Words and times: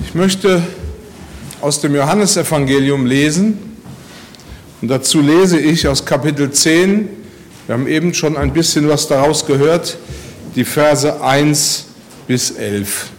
Ich 0.00 0.14
möchte 0.14 0.62
aus 1.60 1.80
dem 1.80 1.94
Johannesevangelium 1.94 3.06
lesen 3.06 3.58
und 4.80 4.88
dazu 4.88 5.20
lese 5.20 5.58
ich 5.58 5.86
aus 5.88 6.04
Kapitel 6.04 6.50
10, 6.50 7.08
wir 7.66 7.74
haben 7.74 7.86
eben 7.86 8.14
schon 8.14 8.36
ein 8.36 8.52
bisschen 8.52 8.88
was 8.88 9.08
daraus 9.08 9.44
gehört, 9.44 9.98
die 10.54 10.64
Verse 10.64 11.20
1 11.22 11.86
bis 12.26 12.52
11. 12.52 13.10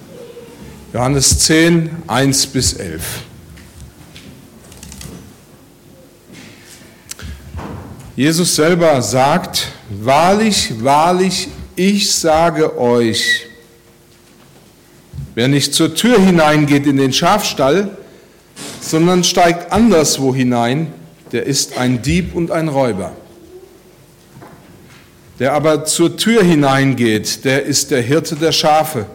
Johannes 0.93 1.39
10, 1.39 1.89
1 2.07 2.47
bis 2.47 2.73
11. 2.73 3.01
Jesus 8.15 8.55
selber 8.55 9.01
sagt, 9.01 9.67
wahrlich, 9.89 10.73
wahrlich, 10.83 11.49
ich 11.75 12.11
sage 12.11 12.77
euch, 12.77 13.48
wer 15.35 15.47
nicht 15.47 15.73
zur 15.73 15.95
Tür 15.95 16.19
hineingeht 16.19 16.85
in 16.85 16.97
den 16.97 17.13
Schafstall, 17.13 17.89
sondern 18.81 19.23
steigt 19.23 19.71
anderswo 19.71 20.33
hinein, 20.33 20.93
der 21.31 21.45
ist 21.45 21.77
ein 21.77 22.01
Dieb 22.01 22.35
und 22.35 22.51
ein 22.51 22.67
Räuber. 22.67 23.11
Der 25.39 25.53
aber 25.53 25.85
zur 25.85 26.17
Tür 26.17 26.43
hineingeht, 26.43 27.45
der 27.45 27.63
ist 27.63 27.91
der 27.91 28.01
Hirte 28.01 28.35
der 28.35 28.51
Schafe. 28.51 29.05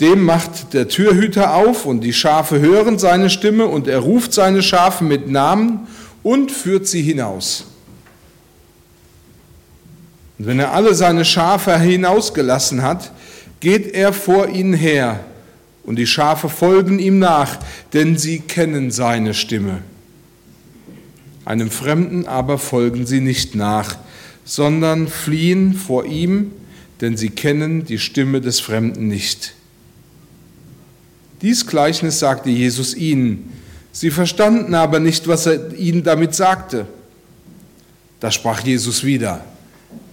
Dem 0.00 0.22
macht 0.22 0.72
der 0.74 0.88
Türhüter 0.88 1.54
auf 1.54 1.84
und 1.84 2.02
die 2.02 2.12
Schafe 2.12 2.60
hören 2.60 2.98
seine 2.98 3.30
Stimme 3.30 3.66
und 3.66 3.88
er 3.88 3.98
ruft 3.98 4.32
seine 4.32 4.62
Schafe 4.62 5.04
mit 5.04 5.28
Namen 5.28 5.88
und 6.22 6.52
führt 6.52 6.86
sie 6.86 7.02
hinaus. 7.02 7.64
Und 10.38 10.46
wenn 10.46 10.60
er 10.60 10.72
alle 10.72 10.94
seine 10.94 11.24
Schafe 11.24 11.76
hinausgelassen 11.78 12.82
hat, 12.82 13.10
geht 13.60 13.94
er 13.94 14.12
vor 14.12 14.48
ihnen 14.48 14.74
her, 14.74 15.24
und 15.84 15.96
die 15.96 16.06
Schafe 16.06 16.48
folgen 16.48 16.98
ihm 16.98 17.18
nach, 17.18 17.58
denn 17.94 18.18
sie 18.18 18.40
kennen 18.40 18.90
seine 18.90 19.32
Stimme. 19.32 19.82
Einem 21.46 21.70
Fremden 21.70 22.26
aber 22.26 22.58
folgen 22.58 23.06
sie 23.06 23.20
nicht 23.20 23.54
nach, 23.54 23.96
sondern 24.44 25.08
fliehen 25.08 25.72
vor 25.72 26.04
ihm, 26.04 26.52
denn 27.00 27.16
sie 27.16 27.30
kennen 27.30 27.84
die 27.86 27.98
Stimme 27.98 28.42
des 28.42 28.60
Fremden 28.60 29.08
nicht. 29.08 29.54
Dies 31.40 31.66
Gleichnis 31.66 32.18
sagte 32.18 32.50
Jesus 32.50 32.94
ihnen. 32.94 33.52
Sie 33.92 34.10
verstanden 34.10 34.74
aber 34.74 35.00
nicht, 35.00 35.26
was 35.26 35.46
er 35.46 35.72
ihnen 35.74 36.02
damit 36.02 36.34
sagte. 36.34 36.86
Da 38.20 38.30
sprach 38.30 38.60
Jesus 38.60 39.04
wieder. 39.04 39.44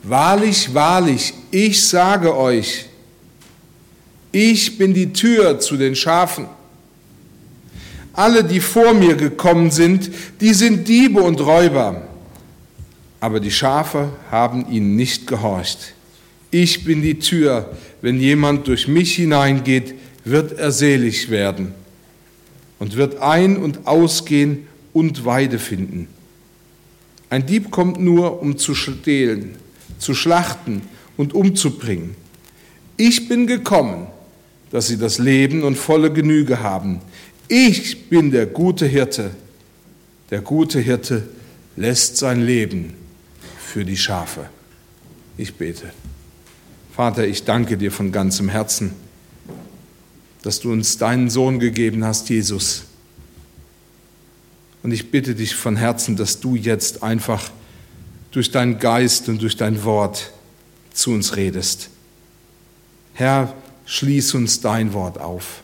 Wahrlich, 0.04 0.74
wahrlich, 0.74 1.34
ich 1.52 1.84
sage 1.84 2.38
euch, 2.38 2.86
ich 4.36 4.78
bin 4.78 4.94
die 4.94 5.14
Tür 5.14 5.62
zu 5.62 5.78
den 5.78 5.96
Schafen. 5.96 6.48
Alle, 8.12 8.44
die 8.44 8.60
vor 8.60 8.94
mir 8.94 9.16
gekommen 9.16 9.72
sind, 9.72 10.12
die 10.42 10.54
sind 10.54 10.90
Diebe 10.90 11.22
und 11.22 11.40
Räuber, 11.40 12.06
aber 13.22 13.40
die 13.40 13.52
Schafe 13.52 14.10
haben 14.30 14.70
ihnen 14.70 14.98
nicht 14.98 15.26
gehorcht. 15.26 15.94
Ich 16.52 16.84
bin 16.84 17.02
die 17.02 17.18
Tür, 17.20 17.72
wenn 18.02 18.20
jemand 18.20 18.68
durch 18.68 18.90
mich 18.90 19.16
hineingeht, 19.16 19.96
wird 20.26 20.60
er 20.60 20.74
selig 20.74 21.30
werden 21.30 21.74
und 22.78 22.98
wird 22.98 23.22
ein- 23.22 23.56
und 23.56 23.88
ausgehen 23.88 24.68
und 24.92 25.24
Weide 25.24 25.60
finden. 25.60 26.10
Ein 27.30 27.46
Dieb 27.46 27.72
kommt 27.72 28.02
nur, 28.02 28.42
um 28.42 28.58
zu 28.58 28.76
stehlen, 28.76 29.56
zu 29.98 30.14
schlachten 30.14 30.82
und 31.16 31.34
umzubringen. 31.34 32.16
Ich 32.98 33.30
bin 33.30 33.48
gekommen, 33.48 34.08
dass 34.76 34.88
sie 34.88 34.98
das 34.98 35.20
Leben 35.20 35.64
und 35.64 35.78
volle 35.78 36.12
Genüge 36.12 36.60
haben. 36.60 37.00
Ich 37.48 38.10
bin 38.10 38.32
der 38.32 38.46
gute 38.46 38.86
Hirte. 38.86 39.32
Der 40.32 40.42
gute 40.42 40.82
Hirte 40.82 41.24
lässt 41.78 42.18
sein 42.18 42.42
Leben 42.42 42.94
für 43.58 43.86
die 43.86 43.96
Schafe. 43.96 44.50
Ich 45.38 45.54
bete. 45.54 45.94
Vater, 46.94 47.26
ich 47.26 47.46
danke 47.46 47.78
dir 47.78 47.90
von 47.90 48.12
ganzem 48.12 48.50
Herzen, 48.50 48.92
dass 50.42 50.60
du 50.60 50.74
uns 50.74 50.98
deinen 50.98 51.30
Sohn 51.30 51.60
gegeben 51.60 52.04
hast, 52.04 52.30
Jesus. 52.30 52.84
Und 54.84 54.92
ich 54.92 55.10
bitte 55.10 55.36
dich 55.36 55.56
von 55.56 55.78
Herzen, 55.78 56.18
dass 56.18 56.42
du 56.42 56.58
jetzt 56.58 57.02
einfach 57.02 57.50
durch 58.32 58.52
deinen 58.52 58.78
Geist 58.80 59.30
und 59.30 59.42
durch 59.42 59.56
dein 59.56 59.86
Wort 59.86 60.34
zu 60.94 61.12
uns 61.12 61.38
redest. 61.38 61.90
Herr, 63.14 63.56
schließ 63.86 64.34
uns 64.34 64.62
dein 64.62 64.94
Wort 64.94 65.20
auf. 65.20 65.62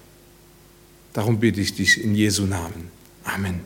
Darum 1.14 1.40
bitte 1.40 1.60
ich 1.62 1.76
dich 1.76 2.02
in 2.02 2.16
Jesu 2.16 2.46
Namen. 2.46 2.90
Amen. 3.24 3.62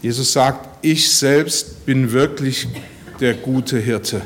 Jesus 0.00 0.32
sagt, 0.32 0.84
ich 0.84 1.10
selbst 1.10 1.86
bin 1.86 2.12
wirklich 2.12 2.68
der 3.20 3.34
gute 3.34 3.78
Hirte. 3.78 4.22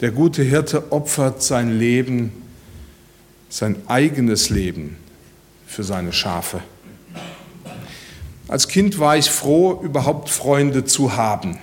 Der 0.00 0.10
gute 0.10 0.42
Hirte 0.42 0.92
opfert 0.92 1.42
sein 1.42 1.78
Leben 1.78 2.42
sein 3.52 3.76
eigenes 3.86 4.48
Leben 4.48 4.96
für 5.66 5.84
seine 5.84 6.12
Schafe. 6.12 6.62
Als 8.52 8.68
Kind 8.68 8.98
war 8.98 9.16
ich 9.16 9.30
froh, 9.30 9.80
überhaupt 9.82 10.28
Freunde 10.28 10.84
zu 10.84 11.16
haben. 11.16 11.56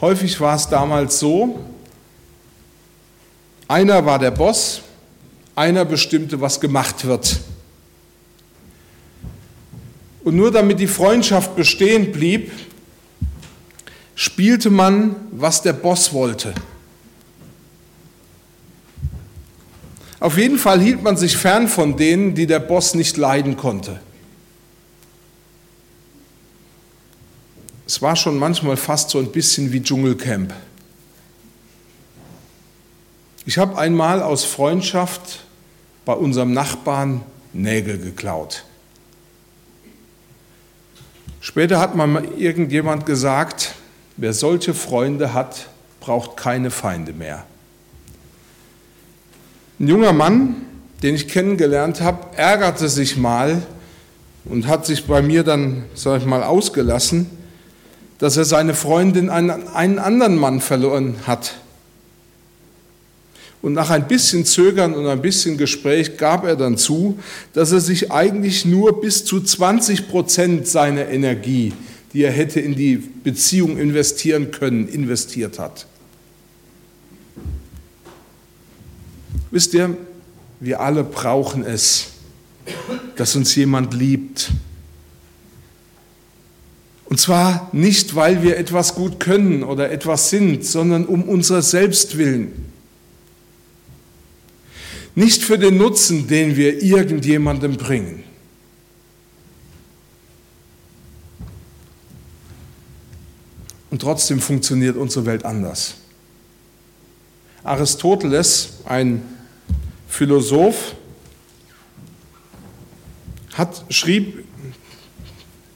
Häufig 0.00 0.40
war 0.40 0.56
es 0.56 0.68
damals 0.68 1.20
so, 1.20 1.60
einer 3.68 4.04
war 4.04 4.18
der 4.18 4.32
Boss, 4.32 4.82
einer 5.54 5.84
bestimmte, 5.84 6.40
was 6.40 6.60
gemacht 6.60 7.04
wird. 7.04 7.38
Und 10.24 10.34
nur 10.34 10.50
damit 10.50 10.80
die 10.80 10.88
Freundschaft 10.88 11.54
bestehen 11.54 12.10
blieb, 12.10 12.50
spielte 14.16 14.70
man, 14.70 15.14
was 15.30 15.62
der 15.62 15.74
Boss 15.74 16.12
wollte. 16.12 16.52
Auf 20.18 20.36
jeden 20.36 20.58
Fall 20.58 20.80
hielt 20.80 21.04
man 21.04 21.16
sich 21.16 21.36
fern 21.36 21.68
von 21.68 21.96
denen, 21.96 22.34
die 22.34 22.48
der 22.48 22.58
Boss 22.58 22.96
nicht 22.96 23.16
leiden 23.16 23.56
konnte. 23.56 24.00
Es 28.02 28.04
war 28.04 28.16
schon 28.16 28.36
manchmal 28.36 28.76
fast 28.76 29.10
so 29.10 29.20
ein 29.20 29.30
bisschen 29.30 29.70
wie 29.70 29.80
Dschungelcamp. 29.80 30.52
Ich 33.46 33.58
habe 33.58 33.78
einmal 33.78 34.24
aus 34.24 34.44
Freundschaft 34.44 35.44
bei 36.04 36.12
unserem 36.12 36.52
Nachbarn 36.52 37.22
Nägel 37.52 37.98
geklaut. 37.98 38.64
Später 41.40 41.78
hat 41.78 41.94
mal 41.94 42.24
irgendjemand 42.36 43.06
gesagt, 43.06 43.76
wer 44.16 44.32
solche 44.32 44.74
Freunde 44.74 45.32
hat, 45.32 45.68
braucht 46.00 46.36
keine 46.36 46.72
Feinde 46.72 47.12
mehr. 47.12 47.46
Ein 49.78 49.86
junger 49.86 50.12
Mann, 50.12 50.56
den 51.04 51.14
ich 51.14 51.28
kennengelernt 51.28 52.00
habe, 52.00 52.36
ärgerte 52.36 52.88
sich 52.88 53.16
mal 53.16 53.62
und 54.44 54.66
hat 54.66 54.86
sich 54.86 55.06
bei 55.06 55.22
mir 55.22 55.44
dann, 55.44 55.84
sag 55.94 56.20
ich 56.20 56.26
mal, 56.26 56.42
ausgelassen, 56.42 57.41
dass 58.22 58.36
er 58.36 58.44
seine 58.44 58.74
Freundin 58.74 59.30
an 59.30 59.50
einen 59.50 59.98
anderen 59.98 60.36
Mann 60.36 60.60
verloren 60.60 61.16
hat. 61.26 61.56
Und 63.60 63.72
nach 63.72 63.90
ein 63.90 64.06
bisschen 64.06 64.44
Zögern 64.44 64.94
und 64.94 65.08
ein 65.08 65.20
bisschen 65.20 65.58
Gespräch 65.58 66.18
gab 66.18 66.44
er 66.44 66.54
dann 66.54 66.78
zu, 66.78 67.18
dass 67.52 67.72
er 67.72 67.80
sich 67.80 68.12
eigentlich 68.12 68.64
nur 68.64 69.00
bis 69.00 69.24
zu 69.24 69.40
20 69.40 70.06
Prozent 70.08 70.68
seiner 70.68 71.08
Energie, 71.08 71.72
die 72.12 72.22
er 72.22 72.30
hätte 72.30 72.60
in 72.60 72.76
die 72.76 72.94
Beziehung 72.94 73.76
investieren 73.76 74.52
können, 74.52 74.86
investiert 74.86 75.58
hat. 75.58 75.88
Wisst 79.50 79.74
ihr, 79.74 79.96
wir 80.60 80.78
alle 80.78 81.02
brauchen 81.02 81.64
es, 81.64 82.06
dass 83.16 83.34
uns 83.34 83.56
jemand 83.56 83.94
liebt. 83.94 84.52
Und 87.12 87.18
zwar 87.18 87.68
nicht, 87.72 88.14
weil 88.14 88.42
wir 88.42 88.56
etwas 88.56 88.94
gut 88.94 89.20
können 89.20 89.64
oder 89.64 89.90
etwas 89.90 90.30
sind, 90.30 90.64
sondern 90.64 91.04
um 91.04 91.24
unser 91.24 91.60
Selbst 91.60 92.16
willen. 92.16 92.72
Nicht 95.14 95.42
für 95.42 95.58
den 95.58 95.76
Nutzen, 95.76 96.26
den 96.26 96.56
wir 96.56 96.82
irgendjemandem 96.82 97.76
bringen. 97.76 98.24
Und 103.90 104.00
trotzdem 104.00 104.40
funktioniert 104.40 104.96
unsere 104.96 105.26
Welt 105.26 105.44
anders. 105.44 105.96
Aristoteles, 107.62 108.78
ein 108.86 109.20
Philosoph, 110.08 110.94
hat, 113.52 113.84
schrieb 113.90 114.46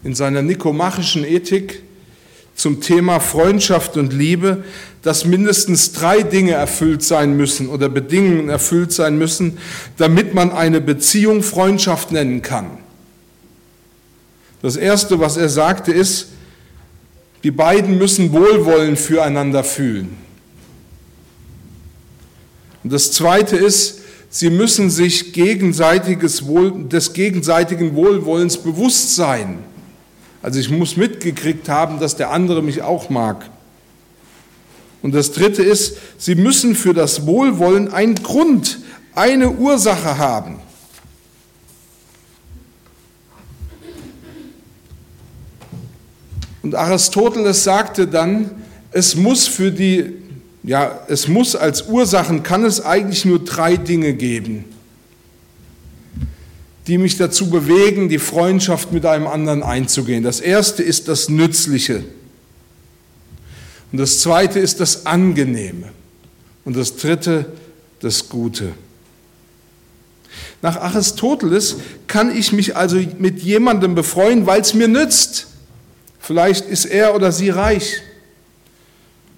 in 0.06 0.14
seiner 0.14 0.40
nikomachischen 0.40 1.24
Ethik, 1.24 1.82
zum 2.54 2.80
Thema 2.80 3.18
Freundschaft 3.18 3.96
und 3.96 4.12
Liebe, 4.12 4.62
dass 5.02 5.24
mindestens 5.24 5.92
drei 5.92 6.22
Dinge 6.22 6.52
erfüllt 6.52 7.02
sein 7.02 7.36
müssen 7.36 7.68
oder 7.68 7.88
Bedingungen 7.88 8.48
erfüllt 8.48 8.92
sein 8.92 9.18
müssen, 9.18 9.58
damit 9.96 10.32
man 10.32 10.52
eine 10.52 10.80
Beziehung 10.80 11.42
Freundschaft 11.42 12.12
nennen 12.12 12.40
kann. 12.40 12.70
Das 14.62 14.76
Erste, 14.76 15.18
was 15.18 15.36
er 15.36 15.48
sagte, 15.48 15.92
ist, 15.92 16.28
die 17.42 17.50
beiden 17.50 17.98
müssen 17.98 18.32
Wohlwollen 18.32 18.96
füreinander 18.96 19.64
fühlen. 19.64 20.16
Und 22.84 22.92
das 22.92 23.10
Zweite 23.10 23.56
ist, 23.56 24.02
sie 24.30 24.50
müssen 24.50 24.88
sich 24.88 25.32
gegenseitiges 25.32 26.46
Wohl, 26.46 26.84
des 26.84 27.12
gegenseitigen 27.12 27.96
Wohlwollens 27.96 28.56
bewusst 28.56 29.16
sein. 29.16 29.58
Also 30.46 30.60
ich 30.60 30.70
muss 30.70 30.96
mitgekriegt 30.96 31.68
haben, 31.68 31.98
dass 31.98 32.14
der 32.14 32.30
andere 32.30 32.62
mich 32.62 32.80
auch 32.80 33.10
mag. 33.10 33.50
Und 35.02 35.12
das 35.12 35.32
Dritte 35.32 35.64
ist, 35.64 35.96
sie 36.18 36.36
müssen 36.36 36.76
für 36.76 36.94
das 36.94 37.26
Wohlwollen 37.26 37.92
einen 37.92 38.14
Grund, 38.14 38.78
eine 39.16 39.50
Ursache 39.50 40.18
haben. 40.18 40.60
Und 46.62 46.76
Aristoteles 46.76 47.64
sagte 47.64 48.06
dann, 48.06 48.52
es 48.92 49.16
muss 49.16 49.48
für 49.48 49.72
die, 49.72 50.12
ja, 50.62 51.00
es 51.08 51.26
muss 51.26 51.56
als 51.56 51.88
Ursachen, 51.88 52.44
kann 52.44 52.64
es 52.64 52.80
eigentlich 52.80 53.24
nur 53.24 53.44
drei 53.44 53.76
Dinge 53.76 54.14
geben, 54.14 54.64
die 56.86 56.98
mich 56.98 57.16
dazu 57.16 57.50
bewegen, 57.50 58.08
die 58.08 58.18
Freundschaft 58.18 58.92
mit 58.92 59.04
einem 59.06 59.26
anderen 59.26 59.62
einzugehen. 59.62 60.22
Das 60.22 60.40
erste 60.40 60.82
ist 60.82 61.08
das 61.08 61.28
Nützliche. 61.28 62.04
Und 63.92 63.98
das 63.98 64.20
zweite 64.20 64.60
ist 64.60 64.80
das 64.80 65.06
Angenehme. 65.06 65.88
Und 66.64 66.76
das 66.76 66.96
dritte 66.96 67.46
das 68.00 68.28
Gute. 68.28 68.72
Nach 70.62 70.76
Aristoteles 70.76 71.76
kann 72.06 72.36
ich 72.36 72.52
mich 72.52 72.76
also 72.76 73.00
mit 73.18 73.40
jemandem 73.40 73.94
befreuen, 73.94 74.46
weil 74.46 74.60
es 74.60 74.74
mir 74.74 74.88
nützt. 74.88 75.48
Vielleicht 76.18 76.66
ist 76.66 76.84
er 76.84 77.14
oder 77.14 77.32
sie 77.32 77.50
reich. 77.50 78.02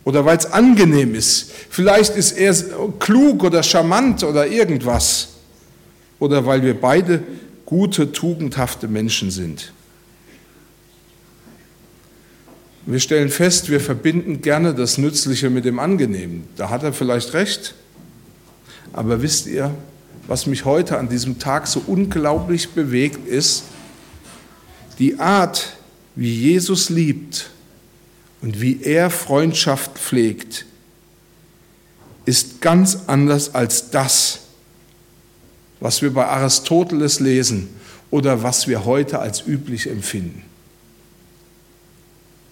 Oder 0.04 0.24
weil 0.24 0.38
es 0.38 0.46
angenehm 0.46 1.14
ist. 1.14 1.50
Vielleicht 1.68 2.16
ist 2.16 2.32
er 2.32 2.54
klug 2.98 3.44
oder 3.44 3.62
charmant 3.62 4.24
oder 4.24 4.46
irgendwas. 4.46 5.28
Oder 6.18 6.46
weil 6.46 6.62
wir 6.62 6.80
beide 6.80 7.22
gute, 7.64 8.12
tugendhafte 8.12 8.88
Menschen 8.88 9.30
sind. 9.30 9.72
Wir 12.86 13.00
stellen 13.00 13.28
fest, 13.28 13.68
wir 13.68 13.80
verbinden 13.80 14.40
gerne 14.40 14.74
das 14.74 14.96
Nützliche 14.96 15.50
mit 15.50 15.66
dem 15.66 15.78
Angenehmen. 15.78 16.44
Da 16.56 16.70
hat 16.70 16.82
er 16.82 16.94
vielleicht 16.94 17.34
recht. 17.34 17.74
Aber 18.94 19.20
wisst 19.20 19.46
ihr, 19.46 19.74
was 20.26 20.46
mich 20.46 20.64
heute 20.64 20.98
an 20.98 21.10
diesem 21.10 21.38
Tag 21.38 21.66
so 21.66 21.82
unglaublich 21.86 22.70
bewegt 22.70 23.28
ist? 23.28 23.64
Die 24.98 25.18
Art, 25.18 25.76
wie 26.16 26.32
Jesus 26.32 26.88
liebt 26.88 27.50
und 28.40 28.60
wie 28.60 28.82
er 28.82 29.10
Freundschaft 29.10 29.98
pflegt, 29.98 30.64
ist 32.24 32.60
ganz 32.60 33.00
anders 33.06 33.54
als 33.54 33.90
das, 33.90 34.47
was 35.80 36.02
wir 36.02 36.12
bei 36.12 36.26
Aristoteles 36.26 37.20
lesen 37.20 37.68
oder 38.10 38.42
was 38.42 38.66
wir 38.66 38.84
heute 38.84 39.18
als 39.18 39.46
üblich 39.46 39.88
empfinden. 39.88 40.42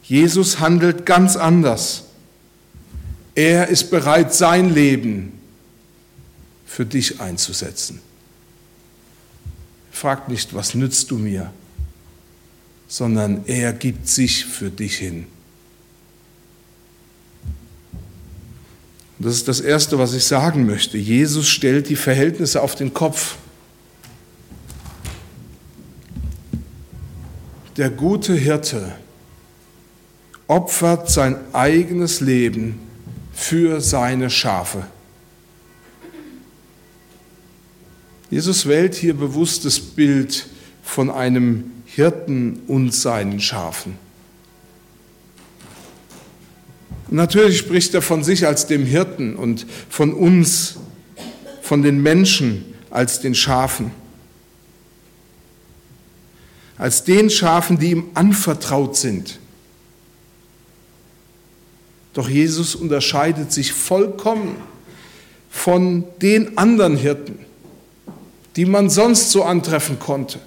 Jesus 0.02 0.60
handelt 0.60 1.04
ganz 1.04 1.36
anders. 1.36 2.04
Er 3.34 3.68
ist 3.68 3.90
bereit, 3.90 4.32
sein 4.32 4.72
Leben 4.72 5.32
für 6.64 6.86
dich 6.86 7.20
einzusetzen. 7.20 8.00
Frag 9.90 10.28
nicht, 10.28 10.54
was 10.54 10.74
nützt 10.74 11.10
du 11.10 11.18
mir, 11.18 11.50
sondern 12.86 13.44
er 13.46 13.72
gibt 13.72 14.08
sich 14.08 14.44
für 14.44 14.70
dich 14.70 14.98
hin. 14.98 15.26
Das 19.18 19.36
ist 19.36 19.48
das 19.48 19.60
Erste, 19.60 19.98
was 19.98 20.12
ich 20.12 20.24
sagen 20.24 20.66
möchte. 20.66 20.98
Jesus 20.98 21.48
stellt 21.48 21.88
die 21.88 21.96
Verhältnisse 21.96 22.62
auf 22.62 22.74
den 22.74 22.92
Kopf. 22.92 23.36
Der 27.76 27.90
gute 27.90 28.34
Hirte 28.34 28.92
opfert 30.48 31.10
sein 31.10 31.36
eigenes 31.52 32.20
Leben 32.20 32.78
für 33.32 33.80
seine 33.80 34.30
Schafe. 34.30 34.86
Jesus 38.30 38.66
wählt 38.66 38.94
hier 38.94 39.14
bewusstes 39.14 39.80
Bild 39.80 40.46
von 40.82 41.10
einem 41.10 41.72
Hirten 41.84 42.60
und 42.66 42.92
seinen 42.92 43.40
Schafen. 43.40 44.05
Natürlich 47.16 47.56
spricht 47.56 47.94
er 47.94 48.02
von 48.02 48.22
sich 48.22 48.46
als 48.46 48.66
dem 48.66 48.84
Hirten 48.84 49.36
und 49.36 49.64
von 49.88 50.12
uns, 50.12 50.76
von 51.62 51.80
den 51.80 52.02
Menschen 52.02 52.74
als 52.90 53.20
den 53.20 53.34
Schafen. 53.34 53.90
Als 56.76 57.04
den 57.04 57.30
Schafen, 57.30 57.78
die 57.78 57.92
ihm 57.92 58.10
anvertraut 58.12 58.98
sind. 58.98 59.38
Doch 62.12 62.28
Jesus 62.28 62.74
unterscheidet 62.74 63.50
sich 63.50 63.72
vollkommen 63.72 64.56
von 65.48 66.04
den 66.20 66.58
anderen 66.58 66.98
Hirten, 66.98 67.38
die 68.56 68.66
man 68.66 68.90
sonst 68.90 69.30
so 69.30 69.42
antreffen 69.42 69.98
konnte. 69.98 70.38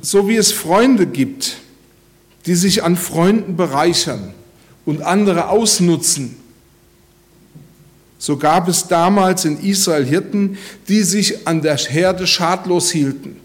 So 0.00 0.28
wie 0.28 0.36
es 0.36 0.52
Freunde 0.52 1.06
gibt, 1.06 1.58
die 2.46 2.54
sich 2.54 2.82
an 2.82 2.96
Freunden 2.96 3.56
bereichern 3.56 4.32
und 4.84 5.02
andere 5.02 5.48
ausnutzen, 5.48 6.36
so 8.18 8.36
gab 8.36 8.68
es 8.68 8.88
damals 8.88 9.44
in 9.44 9.60
Israel 9.60 10.04
Hirten, 10.04 10.58
die 10.88 11.02
sich 11.02 11.46
an 11.46 11.62
der 11.62 11.76
Herde 11.76 12.26
schadlos 12.26 12.90
hielten. 12.90 13.36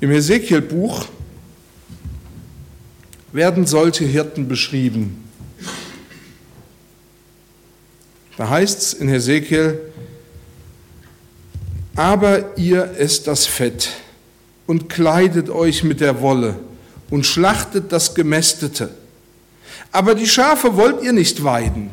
Im 0.00 0.10
Hesekiel-Buch 0.10 1.06
werden 3.32 3.66
solche 3.66 4.04
Hirten 4.04 4.48
beschrieben. 4.48 5.24
Da 8.36 8.48
heißt 8.48 8.78
es 8.78 8.94
in 8.94 9.08
Hesekiel, 9.08 9.87
aber 11.98 12.56
ihr 12.56 12.94
esst 12.96 13.26
das 13.26 13.46
Fett 13.46 13.88
und 14.68 14.88
kleidet 14.88 15.50
euch 15.50 15.82
mit 15.82 16.00
der 16.00 16.20
Wolle 16.20 16.54
und 17.10 17.26
schlachtet 17.26 17.90
das 17.90 18.14
Gemästete. 18.14 18.90
Aber 19.90 20.14
die 20.14 20.28
Schafe 20.28 20.76
wollt 20.76 21.02
ihr 21.02 21.12
nicht 21.12 21.42
weiden. 21.42 21.90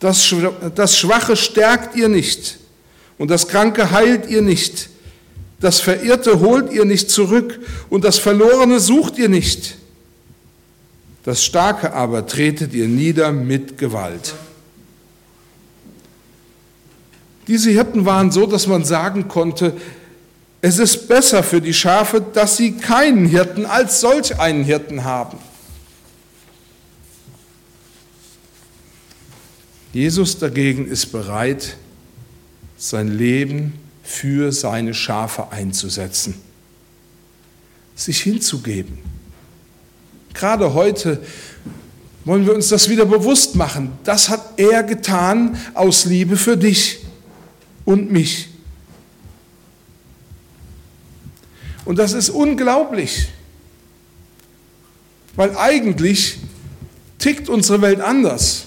Das, 0.00 0.24
Schwache 0.24 1.36
stärkt 1.36 1.96
ihr 1.96 2.08
nicht 2.08 2.56
und 3.18 3.30
das 3.30 3.46
Kranke 3.46 3.90
heilt 3.90 4.26
ihr 4.30 4.40
nicht. 4.40 4.88
Das 5.60 5.80
Verirrte 5.80 6.40
holt 6.40 6.72
ihr 6.72 6.86
nicht 6.86 7.10
zurück 7.10 7.60
und 7.90 8.04
das 8.04 8.18
Verlorene 8.18 8.80
sucht 8.80 9.18
ihr 9.18 9.28
nicht. 9.28 9.76
Das 11.24 11.44
Starke 11.44 11.92
aber 11.92 12.26
tretet 12.26 12.72
ihr 12.72 12.88
nieder 12.88 13.32
mit 13.32 13.76
Gewalt. 13.76 14.34
Diese 17.46 17.70
Hirten 17.70 18.04
waren 18.04 18.32
so, 18.32 18.46
dass 18.46 18.66
man 18.66 18.84
sagen 18.84 19.28
konnte, 19.28 19.76
es 20.60 20.78
ist 20.78 21.06
besser 21.06 21.42
für 21.42 21.60
die 21.60 21.74
Schafe, 21.74 22.20
dass 22.20 22.56
sie 22.56 22.72
keinen 22.72 23.26
Hirten 23.26 23.66
als 23.66 24.00
solch 24.00 24.40
einen 24.40 24.64
Hirten 24.64 25.04
haben. 25.04 25.38
Jesus 29.92 30.38
dagegen 30.38 30.88
ist 30.88 31.06
bereit, 31.12 31.76
sein 32.76 33.08
Leben 33.08 33.74
für 34.02 34.52
seine 34.52 34.92
Schafe 34.92 35.52
einzusetzen, 35.52 36.34
sich 37.94 38.20
hinzugeben. 38.20 38.98
Gerade 40.34 40.74
heute 40.74 41.22
wollen 42.24 42.44
wir 42.44 42.54
uns 42.54 42.68
das 42.68 42.88
wieder 42.88 43.06
bewusst 43.06 43.54
machen. 43.54 43.92
Das 44.04 44.28
hat 44.28 44.58
er 44.58 44.82
getan 44.82 45.56
aus 45.74 46.04
Liebe 46.04 46.36
für 46.36 46.56
dich 46.56 47.05
und 47.86 48.12
mich. 48.12 48.48
Und 51.86 51.98
das 51.98 52.12
ist 52.12 52.28
unglaublich, 52.28 53.28
weil 55.36 55.56
eigentlich 55.56 56.38
tickt 57.18 57.48
unsere 57.48 57.80
Welt 57.80 58.00
anders. 58.00 58.66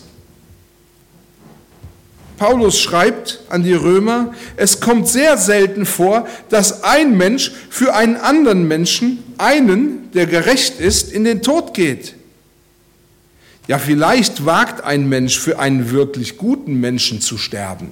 Paulus 2.38 2.80
schreibt 2.80 3.42
an 3.50 3.64
die 3.64 3.74
Römer, 3.74 4.34
es 4.56 4.80
kommt 4.80 5.10
sehr 5.10 5.38
selten 5.38 5.86
vor, 5.86 6.26
dass 6.48 6.84
ein 6.86 7.18
Mensch 7.18 7.52
für 7.70 7.94
einen 7.94 8.16
anderen 8.16 8.66
Menschen, 8.66 9.22
einen, 9.38 10.10
der 10.14 10.26
gerecht 10.26 10.80
ist, 10.80 11.12
in 11.12 11.26
den 11.26 11.42
Tod 11.42 11.74
geht. 11.74 12.16
Ja, 13.68 13.78
vielleicht 13.78 14.46
wagt 14.46 14.82
ein 14.86 15.10
Mensch 15.10 15.38
für 15.38 15.60
einen 15.60 15.92
wirklich 15.92 16.38
guten 16.38 16.80
Menschen 16.80 17.20
zu 17.20 17.38
sterben. 17.38 17.92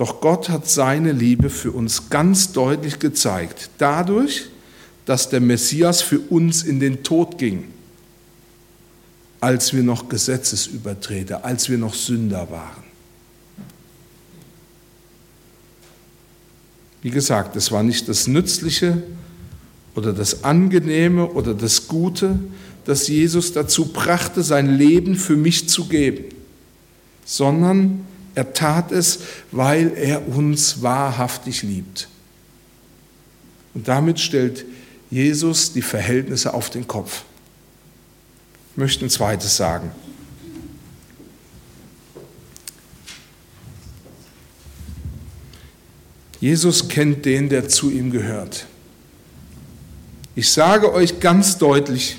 Doch 0.00 0.22
Gott 0.22 0.48
hat 0.48 0.66
seine 0.66 1.12
Liebe 1.12 1.50
für 1.50 1.72
uns 1.72 2.08
ganz 2.08 2.52
deutlich 2.52 3.00
gezeigt, 3.00 3.68
dadurch, 3.76 4.46
dass 5.04 5.28
der 5.28 5.40
Messias 5.40 6.00
für 6.00 6.20
uns 6.20 6.62
in 6.62 6.80
den 6.80 7.02
Tod 7.02 7.36
ging, 7.36 7.64
als 9.40 9.74
wir 9.74 9.82
noch 9.82 10.08
Gesetzesübertreter, 10.08 11.44
als 11.44 11.68
wir 11.68 11.76
noch 11.76 11.92
Sünder 11.92 12.50
waren. 12.50 12.82
Wie 17.02 17.10
gesagt, 17.10 17.54
es 17.56 17.70
war 17.70 17.82
nicht 17.82 18.08
das 18.08 18.26
Nützliche 18.26 19.02
oder 19.94 20.14
das 20.14 20.44
Angenehme 20.44 21.26
oder 21.28 21.52
das 21.52 21.88
Gute, 21.88 22.38
das 22.86 23.06
Jesus 23.06 23.52
dazu 23.52 23.92
brachte, 23.92 24.42
sein 24.42 24.78
Leben 24.78 25.16
für 25.16 25.36
mich 25.36 25.68
zu 25.68 25.88
geben, 25.88 26.24
sondern 27.26 28.06
er 28.34 28.52
tat 28.52 28.92
es, 28.92 29.20
weil 29.50 29.92
er 29.96 30.28
uns 30.28 30.82
wahrhaftig 30.82 31.62
liebt. 31.62 32.08
Und 33.74 33.88
damit 33.88 34.20
stellt 34.20 34.64
Jesus 35.10 35.72
die 35.72 35.82
Verhältnisse 35.82 36.54
auf 36.54 36.70
den 36.70 36.86
Kopf. 36.86 37.22
Ich 38.72 38.76
möchte 38.76 39.04
ein 39.04 39.10
zweites 39.10 39.56
sagen. 39.56 39.90
Jesus 46.40 46.88
kennt 46.88 47.26
den, 47.26 47.48
der 47.50 47.68
zu 47.68 47.90
ihm 47.90 48.10
gehört. 48.10 48.66
Ich 50.34 50.50
sage 50.50 50.92
euch 50.92 51.20
ganz 51.20 51.58
deutlich, 51.58 52.16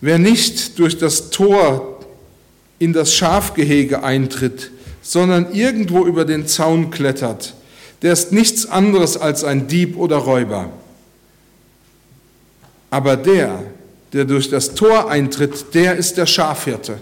wer 0.00 0.18
nicht 0.18 0.78
durch 0.80 0.98
das 0.98 1.30
Tor 1.30 1.87
in 2.78 2.92
das 2.92 3.14
Schafgehege 3.14 4.02
eintritt, 4.02 4.70
sondern 5.02 5.52
irgendwo 5.52 6.04
über 6.04 6.24
den 6.24 6.46
Zaun 6.46 6.90
klettert, 6.90 7.54
der 8.02 8.12
ist 8.12 8.32
nichts 8.32 8.66
anderes 8.66 9.16
als 9.16 9.42
ein 9.42 9.66
Dieb 9.66 9.96
oder 9.96 10.16
Räuber. 10.16 10.70
Aber 12.90 13.16
der, 13.16 13.64
der 14.12 14.24
durch 14.24 14.48
das 14.48 14.74
Tor 14.74 15.10
eintritt, 15.10 15.74
der 15.74 15.96
ist 15.96 16.16
der 16.16 16.26
Schafhirte. 16.26 16.98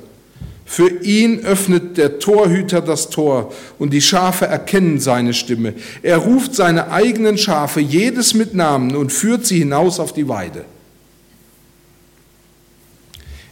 Für 0.65 0.89
ihn 0.89 1.45
öffnet 1.45 1.97
der 1.97 2.19
Torhüter 2.19 2.81
das 2.81 3.09
Tor 3.09 3.53
und 3.79 3.93
die 3.93 4.03
Schafe 4.03 4.47
erkennen 4.47 4.99
seine 4.99 5.33
Stimme. 5.33 5.75
Er 6.03 6.17
ruft 6.17 6.57
seine 6.57 6.91
eigenen 6.91 7.39
Schafe, 7.39 7.81
jedes 7.81 8.35
mit 8.35 8.53
Namen, 8.53 8.97
und 8.97 9.13
führt 9.13 9.47
sie 9.47 9.59
hinaus 9.59 10.01
auf 10.01 10.13
die 10.13 10.27
Weide. 10.27 10.65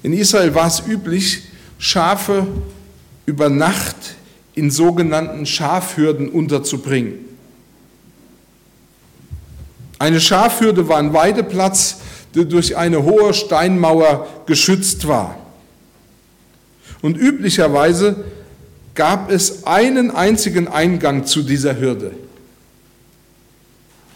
In 0.03 0.13
Israel 0.13 0.55
war 0.57 0.67
es 0.67 0.83
üblich, 0.87 1.43
Schafe 1.85 2.47
über 3.27 3.51
Nacht 3.51 4.17
in 4.55 4.71
sogenannten 4.71 5.45
Schafhürden 5.45 6.31
unterzubringen. 6.31 7.17
Eine 9.99 10.19
Schafhürde 10.19 10.89
war 10.89 10.97
ein 10.97 11.13
Weideplatz, 11.13 11.99
der 12.35 12.47
durch 12.47 12.79
eine 12.79 13.03
hohe 13.03 13.35
Steinmauer 13.35 14.27
geschützt 14.47 15.07
war. 15.07 15.37
Und 17.03 17.19
üblicherweise 17.19 18.25
gab 18.95 19.31
es 19.31 19.65
einen 19.67 20.11
einzigen 20.11 20.69
Eingang 20.69 21.27
zu 21.27 21.43
dieser 21.43 21.79
Hürde. 21.79 22.13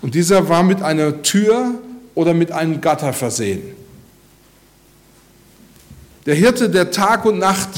Und 0.01 0.15
dieser 0.15 0.49
war 0.49 0.63
mit 0.63 0.81
einer 0.81 1.21
Tür 1.21 1.75
oder 2.15 2.33
mit 2.33 2.51
einem 2.51 2.81
Gatter 2.81 3.13
versehen. 3.13 3.78
Der 6.29 6.35
Hirte, 6.35 6.69
der 6.69 6.91
Tag 6.91 7.25
und 7.25 7.39
Nacht 7.39 7.71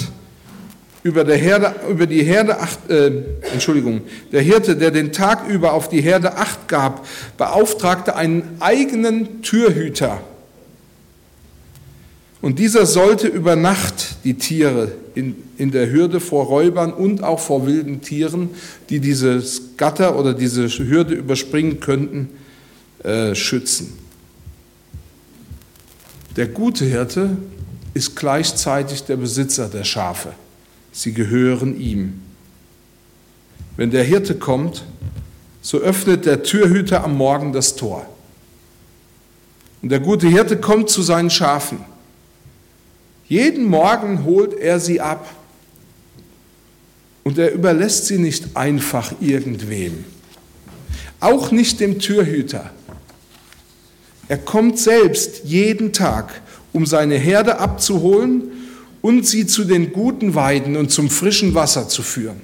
über, 1.04 1.23
der 1.23 1.37
Herde, 1.37 1.73
über 1.88 2.07
die 2.07 2.25
Herde 2.25 2.59
acht, 2.59 2.90
äh, 2.90 3.23
Entschuldigung, 3.52 4.00
der 4.33 4.42
Hirte, 4.42 4.75
der 4.75 4.90
den 4.90 5.12
Tag 5.12 5.49
über 5.49 5.73
auf 5.73 5.88
die 5.88 6.00
Herde 6.00 6.37
acht 6.37 6.66
gab, 6.66 7.07
beauftragte 7.38 8.16
einen 8.16 8.57
eigenen 8.59 9.42
Türhüter. 9.42 10.21
Und 12.42 12.59
dieser 12.59 12.87
sollte 12.87 13.28
über 13.28 13.54
Nacht 13.54 14.16
die 14.25 14.35
Tiere 14.35 14.90
in, 15.14 15.37
in 15.57 15.71
der 15.71 15.88
Hürde 15.88 16.19
vor 16.19 16.47
Räubern 16.47 16.92
und 16.92 17.23
auch 17.23 17.38
vor 17.38 17.66
wilden 17.66 18.00
Tieren, 18.00 18.50
die 18.88 18.99
dieses 18.99 19.76
Gatter 19.76 20.19
oder 20.19 20.35
diese 20.35 20.66
Hürde 20.66 21.14
überspringen 21.14 21.78
könnten, 21.78 22.30
äh, 23.04 23.33
schützen. 23.37 23.97
Der 26.35 26.49
gute 26.49 26.85
Hirte 26.85 27.37
ist 27.94 28.16
gleichzeitig 28.16 29.04
der 29.04 29.16
Besitzer 29.16 29.68
der 29.68 29.85
Schafe. 29.85 30.32
Sie 30.92 31.12
gehören 31.12 31.80
ihm. 31.80 32.20
Wenn 33.76 33.90
der 33.90 34.04
Hirte 34.04 34.35
kommt, 34.35 34.85
so 35.62 35.78
öffnet 35.78 36.26
der 36.26 36.42
Türhüter 36.42 37.04
am 37.04 37.16
Morgen 37.16 37.52
das 37.52 37.76
Tor. 37.76 38.06
Und 39.82 39.90
der 39.90 40.00
gute 40.00 40.28
Hirte 40.28 40.59
kommt 40.59 40.90
zu 40.90 41.02
seinen 41.02 41.30
Schafen. 41.30 41.85
Jeden 43.28 43.64
Morgen 43.64 44.25
holt 44.25 44.54
er 44.54 44.80
sie 44.80 45.00
ab. 45.00 45.28
Und 47.23 47.38
er 47.38 47.52
überlässt 47.52 48.06
sie 48.06 48.18
nicht 48.18 48.56
einfach 48.56 49.12
irgendwem. 49.20 50.04
Auch 51.20 51.50
nicht 51.50 51.80
dem 51.80 51.99
Türhüter. 51.99 52.70
Er 54.28 54.38
kommt 54.38 54.78
selbst 54.78 55.44
jeden 55.44 55.92
Tag 55.92 56.40
um 56.73 56.87
seine 56.87 57.17
Herde 57.17 57.59
abzuholen 57.59 58.45
und 59.03 59.27
sie 59.27 59.47
zu 59.47 59.65
den 59.65 59.93
guten 59.93 60.35
Weiden 60.35 60.77
und 60.77 60.91
zum 60.91 61.11
frischen 61.11 61.55
Wasser 61.55 61.89
zu 61.89 62.03
führen. 62.03 62.41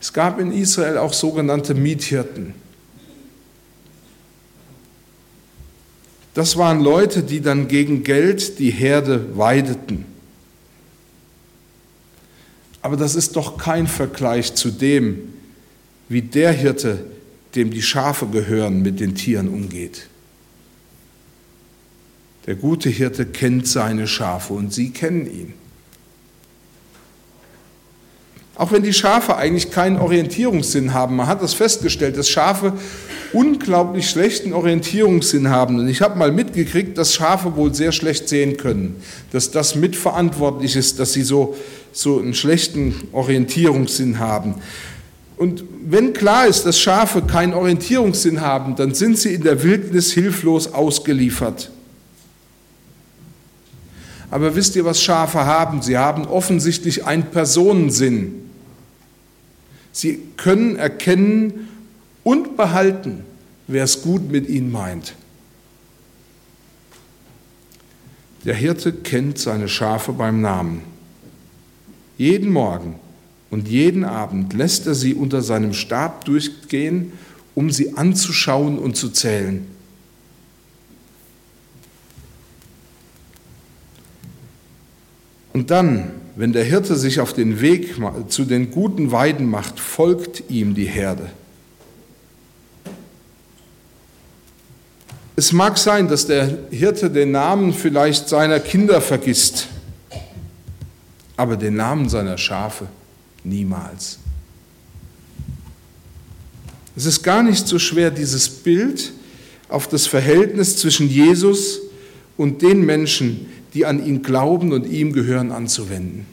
Es 0.00 0.12
gab 0.12 0.40
in 0.40 0.52
Israel 0.52 0.98
auch 0.98 1.12
sogenannte 1.12 1.74
Miethirten. 1.74 2.54
Das 6.34 6.56
waren 6.56 6.80
Leute, 6.80 7.22
die 7.22 7.40
dann 7.40 7.68
gegen 7.68 8.02
Geld 8.02 8.58
die 8.58 8.70
Herde 8.70 9.36
weideten. 9.36 10.06
Aber 12.80 12.96
das 12.96 13.14
ist 13.14 13.36
doch 13.36 13.58
kein 13.58 13.86
Vergleich 13.86 14.54
zu 14.54 14.70
dem, 14.70 15.34
wie 16.08 16.22
der 16.22 16.52
Hirte, 16.52 17.04
dem 17.54 17.70
die 17.70 17.82
Schafe 17.82 18.26
gehören, 18.26 18.82
mit 18.82 18.98
den 18.98 19.14
Tieren 19.14 19.48
umgeht. 19.48 20.08
Der 22.46 22.56
gute 22.56 22.88
Hirte 22.88 23.26
kennt 23.26 23.68
seine 23.68 24.06
Schafe 24.06 24.52
und 24.52 24.72
sie 24.72 24.90
kennen 24.90 25.26
ihn. 25.26 25.54
Auch 28.54 28.70
wenn 28.70 28.82
die 28.82 28.92
Schafe 28.92 29.36
eigentlich 29.36 29.70
keinen 29.70 29.96
Orientierungssinn 29.96 30.92
haben, 30.92 31.16
man 31.16 31.26
hat 31.26 31.42
das 31.42 31.54
festgestellt, 31.54 32.16
dass 32.18 32.28
Schafe 32.28 32.74
unglaublich 33.32 34.10
schlechten 34.10 34.52
Orientierungssinn 34.52 35.48
haben. 35.48 35.80
Und 35.80 35.88
ich 35.88 36.02
habe 36.02 36.18
mal 36.18 36.32
mitgekriegt, 36.32 36.98
dass 36.98 37.14
Schafe 37.14 37.56
wohl 37.56 37.74
sehr 37.74 37.92
schlecht 37.92 38.28
sehen 38.28 38.58
können, 38.58 38.96
dass 39.30 39.50
das 39.50 39.74
mitverantwortlich 39.74 40.76
ist, 40.76 40.98
dass 40.98 41.14
sie 41.14 41.22
so, 41.22 41.56
so 41.92 42.18
einen 42.18 42.34
schlechten 42.34 42.94
Orientierungssinn 43.12 44.18
haben. 44.18 44.56
Und 45.38 45.64
wenn 45.86 46.12
klar 46.12 46.46
ist, 46.46 46.66
dass 46.66 46.78
Schafe 46.78 47.22
keinen 47.22 47.54
Orientierungssinn 47.54 48.42
haben, 48.42 48.76
dann 48.76 48.94
sind 48.94 49.18
sie 49.18 49.32
in 49.34 49.42
der 49.42 49.62
Wildnis 49.62 50.12
hilflos 50.12 50.72
ausgeliefert. 50.72 51.70
Aber 54.32 54.56
wisst 54.56 54.76
ihr, 54.76 54.86
was 54.86 55.02
Schafe 55.02 55.44
haben? 55.44 55.82
Sie 55.82 55.98
haben 55.98 56.24
offensichtlich 56.24 57.04
einen 57.04 57.24
Personensinn. 57.24 58.48
Sie 59.92 60.20
können 60.38 60.76
erkennen 60.76 61.68
und 62.24 62.56
behalten, 62.56 63.24
wer 63.66 63.84
es 63.84 64.00
gut 64.00 64.32
mit 64.32 64.48
ihnen 64.48 64.72
meint. 64.72 65.16
Der 68.46 68.54
Hirte 68.54 68.94
kennt 68.94 69.36
seine 69.36 69.68
Schafe 69.68 70.14
beim 70.14 70.40
Namen. 70.40 70.80
Jeden 72.16 72.50
Morgen 72.50 72.94
und 73.50 73.68
jeden 73.68 74.02
Abend 74.02 74.54
lässt 74.54 74.86
er 74.86 74.94
sie 74.94 75.12
unter 75.12 75.42
seinem 75.42 75.74
Stab 75.74 76.24
durchgehen, 76.24 77.12
um 77.54 77.70
sie 77.70 77.98
anzuschauen 77.98 78.78
und 78.78 78.96
zu 78.96 79.10
zählen. 79.10 79.66
Und 85.52 85.70
dann, 85.70 86.10
wenn 86.36 86.52
der 86.52 86.64
Hirte 86.64 86.96
sich 86.96 87.20
auf 87.20 87.32
den 87.32 87.60
Weg 87.60 87.96
zu 88.28 88.44
den 88.44 88.70
guten 88.70 89.12
Weiden 89.12 89.48
macht, 89.48 89.78
folgt 89.78 90.50
ihm 90.50 90.74
die 90.74 90.86
Herde. 90.86 91.30
Es 95.36 95.52
mag 95.52 95.78
sein, 95.78 96.08
dass 96.08 96.26
der 96.26 96.58
Hirte 96.70 97.10
den 97.10 97.32
Namen 97.32 97.72
vielleicht 97.72 98.28
seiner 98.28 98.60
Kinder 98.60 99.00
vergisst, 99.00 99.68
aber 101.36 101.56
den 101.56 101.74
Namen 101.74 102.08
seiner 102.08 102.38
Schafe 102.38 102.86
niemals. 103.42 104.18
Es 106.94 107.06
ist 107.06 107.22
gar 107.22 107.42
nicht 107.42 107.66
so 107.66 107.78
schwer, 107.78 108.10
dieses 108.10 108.48
Bild 108.48 109.12
auf 109.68 109.88
das 109.88 110.06
Verhältnis 110.06 110.76
zwischen 110.76 111.08
Jesus 111.08 111.80
und 112.36 112.60
den 112.60 112.84
Menschen, 112.84 113.46
die 113.74 113.86
an 113.86 114.04
ihn 114.04 114.22
glauben 114.22 114.72
und 114.72 114.86
ihm 114.86 115.12
gehören, 115.12 115.50
anzuwenden. 115.52 116.26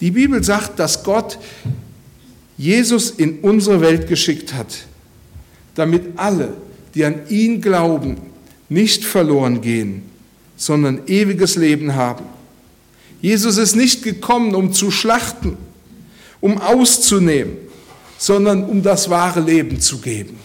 Die 0.00 0.10
Bibel 0.10 0.42
sagt, 0.42 0.78
dass 0.78 1.04
Gott 1.04 1.38
Jesus 2.56 3.10
in 3.10 3.40
unsere 3.40 3.80
Welt 3.80 4.08
geschickt 4.08 4.54
hat, 4.54 4.86
damit 5.74 6.18
alle, 6.18 6.54
die 6.94 7.04
an 7.04 7.28
ihn 7.28 7.60
glauben, 7.60 8.16
nicht 8.68 9.04
verloren 9.04 9.60
gehen, 9.60 10.02
sondern 10.56 11.02
ewiges 11.06 11.56
Leben 11.56 11.94
haben. 11.94 12.24
Jesus 13.20 13.56
ist 13.56 13.74
nicht 13.74 14.02
gekommen, 14.02 14.54
um 14.54 14.72
zu 14.72 14.90
schlachten, 14.90 15.56
um 16.40 16.58
auszunehmen, 16.58 17.56
sondern 18.18 18.64
um 18.64 18.82
das 18.82 19.10
wahre 19.10 19.40
Leben 19.40 19.80
zu 19.80 19.98
geben. 19.98 20.38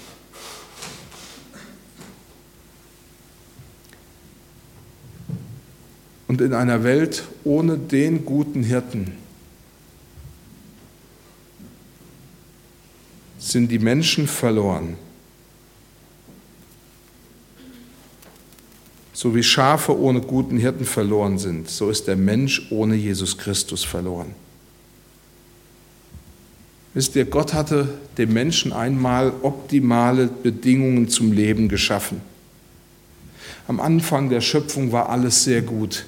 Und 6.30 6.42
in 6.42 6.54
einer 6.54 6.84
Welt 6.84 7.24
ohne 7.44 7.76
den 7.76 8.24
guten 8.24 8.62
Hirten 8.62 9.14
sind 13.40 13.72
die 13.72 13.80
Menschen 13.80 14.28
verloren. 14.28 14.96
So 19.12 19.34
wie 19.34 19.42
Schafe 19.42 19.98
ohne 20.00 20.22
guten 20.22 20.60
Hirten 20.60 20.86
verloren 20.86 21.40
sind, 21.40 21.68
so 21.68 21.90
ist 21.90 22.08
der 22.08 22.16
Mensch 22.16 22.68
ohne 22.70 22.94
Jesus 22.94 23.36
Christus 23.36 23.84
verloren. 23.84 24.36
Wisst 26.94 27.16
ihr, 27.16 27.26
Gott 27.26 27.56
hatte 27.56 27.90
dem 28.20 28.34
Menschen 28.34 28.72
einmal 28.72 29.34
optimale 29.42 30.28
Bedingungen 30.28 31.10
zum 31.10 31.32
Leben 31.32 31.70
geschaffen. 31.70 32.22
Am 33.68 33.80
Anfang 33.80 34.30
der 34.30 34.42
Schöpfung 34.42 34.92
war 34.92 35.10
alles 35.10 35.44
sehr 35.44 35.64
gut. 35.64 36.06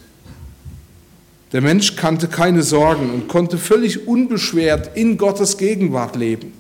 Der 1.52 1.62
Mensch 1.62 1.96
kannte 1.96 2.28
keine 2.28 2.64
Sorgen 2.64 3.12
und 3.12 3.28
konnte 3.28 3.58
völlig 3.58 4.08
unbeschwert 4.08 4.96
in 4.96 5.18
Gottes 5.18 5.58
Gegenwart 5.58 6.16
leben. 6.16 6.54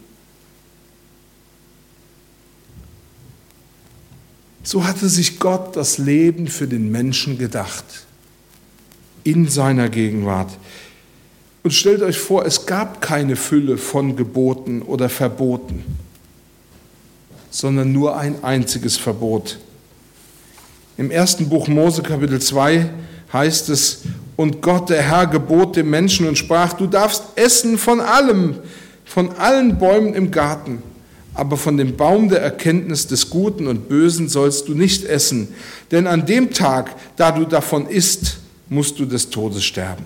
So 4.63 4.83
hatte 4.85 5.09
sich 5.09 5.39
Gott 5.39 5.75
das 5.75 5.97
Leben 5.97 6.47
für 6.47 6.67
den 6.67 6.91
Menschen 6.91 7.37
gedacht, 7.37 7.85
in 9.23 9.47
seiner 9.47 9.89
Gegenwart. 9.89 10.51
Und 11.63 11.71
stellt 11.71 12.01
euch 12.01 12.17
vor, 12.17 12.45
es 12.45 12.65
gab 12.65 13.01
keine 13.01 13.35
Fülle 13.35 13.77
von 13.77 14.15
Geboten 14.15 14.81
oder 14.81 15.09
Verboten, 15.09 15.83
sondern 17.49 17.91
nur 17.91 18.17
ein 18.17 18.43
einziges 18.43 18.97
Verbot. 18.97 19.59
Im 20.97 21.11
ersten 21.11 21.49
Buch 21.49 21.67
Mose 21.67 22.03
Kapitel 22.03 22.41
2 22.41 22.89
heißt 23.33 23.69
es, 23.69 24.03
und 24.35 24.61
Gott, 24.61 24.89
der 24.89 25.01
Herr, 25.01 25.27
gebot 25.27 25.75
dem 25.75 25.89
Menschen 25.89 26.27
und 26.27 26.37
sprach, 26.37 26.73
du 26.73 26.87
darfst 26.87 27.23
essen 27.35 27.77
von 27.77 27.99
allem, 27.99 28.55
von 29.05 29.31
allen 29.33 29.77
Bäumen 29.77 30.13
im 30.13 30.31
Garten, 30.31 30.81
aber 31.33 31.57
von 31.57 31.77
dem 31.77 31.95
Baum 31.95 32.29
der 32.29 32.41
Erkenntnis 32.41 33.07
des 33.07 33.29
Guten 33.29 33.67
und 33.67 33.87
Bösen 33.87 34.29
sollst 34.29 34.67
du 34.67 34.73
nicht 34.73 35.05
essen, 35.05 35.49
denn 35.91 36.07
an 36.07 36.25
dem 36.25 36.51
Tag, 36.51 36.95
da 37.15 37.31
du 37.31 37.45
davon 37.45 37.87
isst, 37.87 38.37
musst 38.69 38.99
du 38.99 39.05
des 39.05 39.29
Todes 39.29 39.63
sterben. 39.63 40.05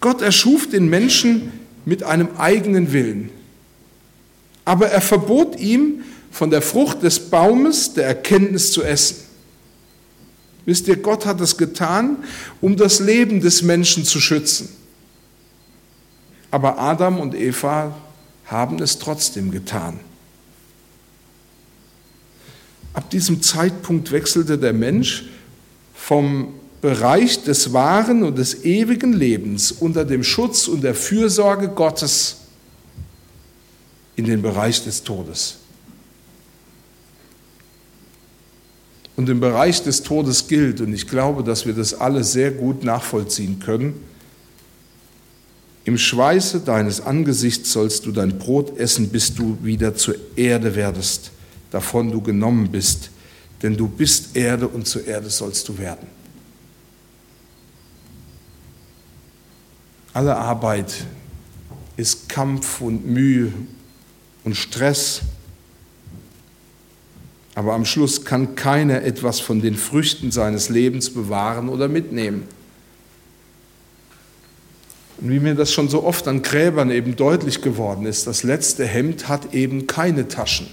Gott 0.00 0.22
erschuf 0.22 0.68
den 0.68 0.88
Menschen 0.88 1.52
mit 1.84 2.02
einem 2.02 2.28
eigenen 2.38 2.92
Willen, 2.92 3.30
aber 4.64 4.88
er 4.88 5.00
verbot 5.00 5.58
ihm, 5.58 6.04
von 6.30 6.50
der 6.50 6.62
Frucht 6.62 7.04
des 7.04 7.30
Baumes 7.30 7.94
der 7.94 8.06
Erkenntnis 8.06 8.72
zu 8.72 8.82
essen. 8.82 9.18
Wisst 10.66 10.88
ihr, 10.88 10.96
Gott 10.96 11.26
hat 11.26 11.40
es 11.40 11.56
getan, 11.56 12.24
um 12.60 12.76
das 12.76 13.00
Leben 13.00 13.40
des 13.40 13.62
Menschen 13.62 14.04
zu 14.04 14.20
schützen. 14.20 14.68
Aber 16.50 16.78
Adam 16.78 17.20
und 17.20 17.34
Eva 17.34 17.94
haben 18.46 18.80
es 18.80 18.98
trotzdem 18.98 19.50
getan. 19.50 20.00
Ab 22.92 23.10
diesem 23.10 23.42
Zeitpunkt 23.42 24.12
wechselte 24.12 24.56
der 24.56 24.72
Mensch 24.72 25.24
vom 25.94 26.54
Bereich 26.80 27.42
des 27.42 27.72
wahren 27.72 28.22
und 28.22 28.38
des 28.38 28.64
ewigen 28.64 29.12
Lebens 29.12 29.72
unter 29.72 30.04
dem 30.04 30.22
Schutz 30.22 30.68
und 30.68 30.84
der 30.84 30.94
Fürsorge 30.94 31.68
Gottes 31.68 32.36
in 34.16 34.26
den 34.26 34.42
Bereich 34.42 34.84
des 34.84 35.02
Todes. 35.02 35.56
Und 39.16 39.28
im 39.28 39.40
Bereich 39.40 39.82
des 39.82 40.02
Todes 40.02 40.48
gilt, 40.48 40.80
und 40.80 40.92
ich 40.92 41.06
glaube, 41.06 41.44
dass 41.44 41.66
wir 41.66 41.72
das 41.72 41.94
alle 41.94 42.24
sehr 42.24 42.50
gut 42.50 42.82
nachvollziehen 42.82 43.60
können, 43.60 43.94
im 45.84 45.98
Schweiße 45.98 46.60
deines 46.60 47.02
Angesichts 47.02 47.70
sollst 47.72 48.06
du 48.06 48.12
dein 48.12 48.38
Brot 48.38 48.78
essen, 48.78 49.10
bis 49.10 49.34
du 49.34 49.58
wieder 49.62 49.94
zur 49.94 50.14
Erde 50.34 50.74
werdest, 50.74 51.30
davon 51.70 52.10
du 52.10 52.22
genommen 52.22 52.70
bist, 52.70 53.10
denn 53.62 53.76
du 53.76 53.86
bist 53.86 54.34
Erde 54.34 54.66
und 54.66 54.86
zur 54.86 55.06
Erde 55.06 55.28
sollst 55.28 55.68
du 55.68 55.76
werden. 55.76 56.06
Alle 60.14 60.36
Arbeit 60.36 61.04
ist 61.96 62.28
Kampf 62.28 62.80
und 62.80 63.06
Mühe 63.06 63.52
und 64.44 64.56
Stress, 64.56 65.20
aber 67.54 67.74
am 67.74 67.84
Schluss 67.84 68.24
kann 68.24 68.56
keiner 68.56 69.02
etwas 69.02 69.40
von 69.40 69.60
den 69.60 69.76
Früchten 69.76 70.30
seines 70.30 70.68
Lebens 70.68 71.10
bewahren 71.10 71.68
oder 71.68 71.88
mitnehmen. 71.88 72.48
Und 75.18 75.30
wie 75.30 75.38
mir 75.38 75.54
das 75.54 75.72
schon 75.72 75.88
so 75.88 76.02
oft 76.02 76.26
an 76.26 76.42
Gräbern 76.42 76.90
eben 76.90 77.14
deutlich 77.14 77.62
geworden 77.62 78.06
ist, 78.06 78.26
das 78.26 78.42
letzte 78.42 78.84
Hemd 78.84 79.28
hat 79.28 79.54
eben 79.54 79.86
keine 79.86 80.26
Taschen. 80.26 80.66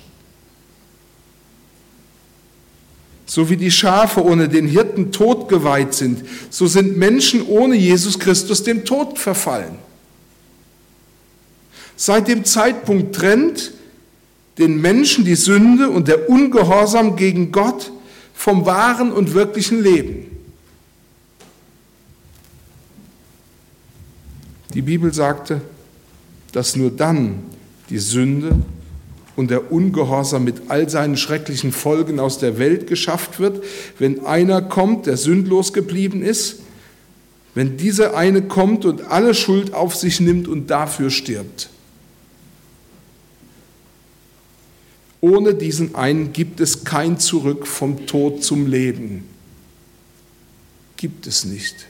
So 3.27 3.49
wie 3.49 3.55
die 3.55 3.71
Schafe 3.71 4.25
ohne 4.25 4.49
den 4.49 4.67
Hirten 4.67 5.11
tot 5.11 5.47
geweiht 5.47 5.93
sind, 5.93 6.25
so 6.49 6.67
sind 6.67 6.97
Menschen 6.97 7.47
ohne 7.47 7.75
Jesus 7.75 8.19
Christus 8.19 8.63
dem 8.63 8.83
Tod 8.83 9.19
verfallen. 9.19 9.75
Seit 11.95 12.27
dem 12.27 12.43
Zeitpunkt 12.43 13.15
trennt 13.15 13.71
den 14.57 14.81
Menschen 14.81 15.25
die 15.25 15.35
Sünde 15.35 15.89
und 15.89 16.07
der 16.07 16.29
Ungehorsam 16.29 17.15
gegen 17.15 17.51
Gott 17.51 17.91
vom 18.33 18.65
wahren 18.65 19.11
und 19.11 19.33
wirklichen 19.33 19.81
Leben. 19.81 20.25
Die 24.73 24.81
Bibel 24.81 25.13
sagte, 25.13 25.61
dass 26.51 26.75
nur 26.75 26.91
dann 26.91 27.39
die 27.89 27.99
Sünde 27.99 28.57
und 29.35 29.51
der 29.51 29.71
Ungehorsam 29.71 30.43
mit 30.43 30.69
all 30.69 30.89
seinen 30.89 31.17
schrecklichen 31.17 31.71
Folgen 31.71 32.19
aus 32.19 32.37
der 32.37 32.57
Welt 32.57 32.87
geschafft 32.87 33.39
wird, 33.39 33.63
wenn 33.99 34.25
einer 34.25 34.61
kommt, 34.61 35.07
der 35.07 35.17
sündlos 35.17 35.73
geblieben 35.73 36.21
ist, 36.21 36.59
wenn 37.53 37.77
dieser 37.77 38.15
eine 38.15 38.43
kommt 38.43 38.85
und 38.85 39.05
alle 39.07 39.33
Schuld 39.33 39.73
auf 39.73 39.95
sich 39.95 40.19
nimmt 40.19 40.47
und 40.47 40.67
dafür 40.67 41.09
stirbt. 41.09 41.69
Ohne 45.21 45.53
diesen 45.53 45.93
einen 45.93 46.33
gibt 46.33 46.59
es 46.59 46.83
kein 46.83 47.19
Zurück 47.19 47.67
vom 47.67 48.07
Tod 48.07 48.43
zum 48.43 48.65
Leben. 48.65 49.23
Gibt 50.97 51.27
es 51.27 51.45
nicht. 51.45 51.87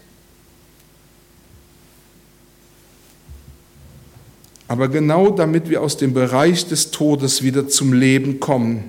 Aber 4.67 4.87
genau 4.89 5.31
damit 5.31 5.69
wir 5.69 5.81
aus 5.81 5.97
dem 5.97 6.13
Bereich 6.13 6.67
des 6.67 6.91
Todes 6.91 7.41
wieder 7.41 7.67
zum 7.67 7.93
Leben 7.93 8.39
kommen, 8.39 8.85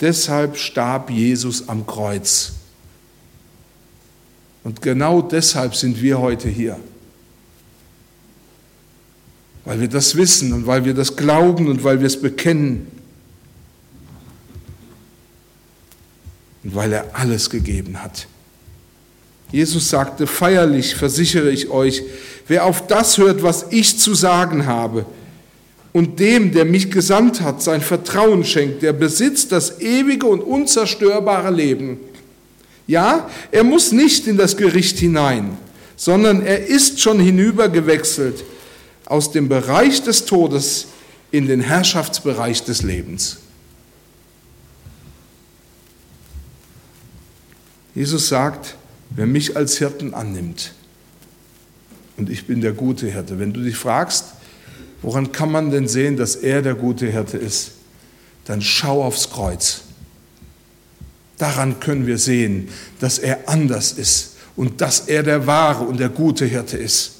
deshalb 0.00 0.56
starb 0.56 1.10
Jesus 1.10 1.68
am 1.68 1.86
Kreuz. 1.86 2.52
Und 4.64 4.82
genau 4.82 5.22
deshalb 5.22 5.74
sind 5.74 6.00
wir 6.00 6.18
heute 6.18 6.48
hier. 6.48 6.78
Weil 9.64 9.80
wir 9.80 9.88
das 9.88 10.16
wissen 10.16 10.52
und 10.52 10.66
weil 10.66 10.84
wir 10.84 10.94
das 10.94 11.16
glauben 11.16 11.68
und 11.68 11.84
weil 11.84 12.00
wir 12.00 12.06
es 12.06 12.20
bekennen. 12.20 12.99
Und 16.64 16.74
weil 16.74 16.92
er 16.92 17.06
alles 17.14 17.50
gegeben 17.50 18.02
hat. 18.02 18.26
Jesus 19.52 19.88
sagte, 19.90 20.26
feierlich 20.26 20.94
versichere 20.94 21.50
ich 21.50 21.70
euch, 21.70 22.02
wer 22.46 22.64
auf 22.64 22.86
das 22.86 23.18
hört, 23.18 23.42
was 23.42 23.66
ich 23.70 23.98
zu 23.98 24.14
sagen 24.14 24.66
habe 24.66 25.06
und 25.92 26.20
dem, 26.20 26.52
der 26.52 26.64
mich 26.64 26.90
gesandt 26.90 27.40
hat, 27.40 27.62
sein 27.62 27.80
Vertrauen 27.80 28.44
schenkt, 28.44 28.82
der 28.82 28.92
besitzt 28.92 29.50
das 29.50 29.80
ewige 29.80 30.26
und 30.26 30.40
unzerstörbare 30.40 31.50
Leben. 31.50 31.98
Ja, 32.86 33.28
er 33.50 33.64
muss 33.64 33.92
nicht 33.92 34.26
in 34.26 34.36
das 34.36 34.56
Gericht 34.56 34.98
hinein, 34.98 35.56
sondern 35.96 36.42
er 36.42 36.66
ist 36.66 37.00
schon 37.00 37.18
hinübergewechselt 37.18 38.44
aus 39.06 39.32
dem 39.32 39.48
Bereich 39.48 40.02
des 40.02 40.24
Todes 40.24 40.86
in 41.32 41.46
den 41.48 41.60
Herrschaftsbereich 41.60 42.64
des 42.64 42.82
Lebens. 42.82 43.38
Jesus 47.94 48.28
sagt, 48.28 48.76
wer 49.10 49.26
mich 49.26 49.56
als 49.56 49.78
Hirten 49.78 50.14
annimmt, 50.14 50.72
und 52.20 52.28
ich 52.28 52.46
bin 52.46 52.60
der 52.60 52.72
gute 52.72 53.10
Hirte. 53.10 53.38
Wenn 53.38 53.54
du 53.54 53.62
dich 53.62 53.76
fragst, 53.76 54.26
woran 55.00 55.32
kann 55.32 55.50
man 55.50 55.70
denn 55.70 55.88
sehen, 55.88 56.18
dass 56.18 56.36
er 56.36 56.60
der 56.60 56.74
gute 56.74 57.06
Hirte 57.06 57.38
ist, 57.38 57.72
dann 58.44 58.60
schau 58.60 59.02
aufs 59.02 59.30
Kreuz. 59.30 59.82
Daran 61.38 61.80
können 61.80 62.06
wir 62.06 62.18
sehen, 62.18 62.68
dass 62.98 63.18
er 63.18 63.48
anders 63.48 63.92
ist 63.92 64.36
und 64.54 64.82
dass 64.82 65.08
er 65.08 65.22
der 65.22 65.46
wahre 65.46 65.84
und 65.84 65.98
der 65.98 66.10
gute 66.10 66.44
Hirte 66.44 66.76
ist. 66.76 67.12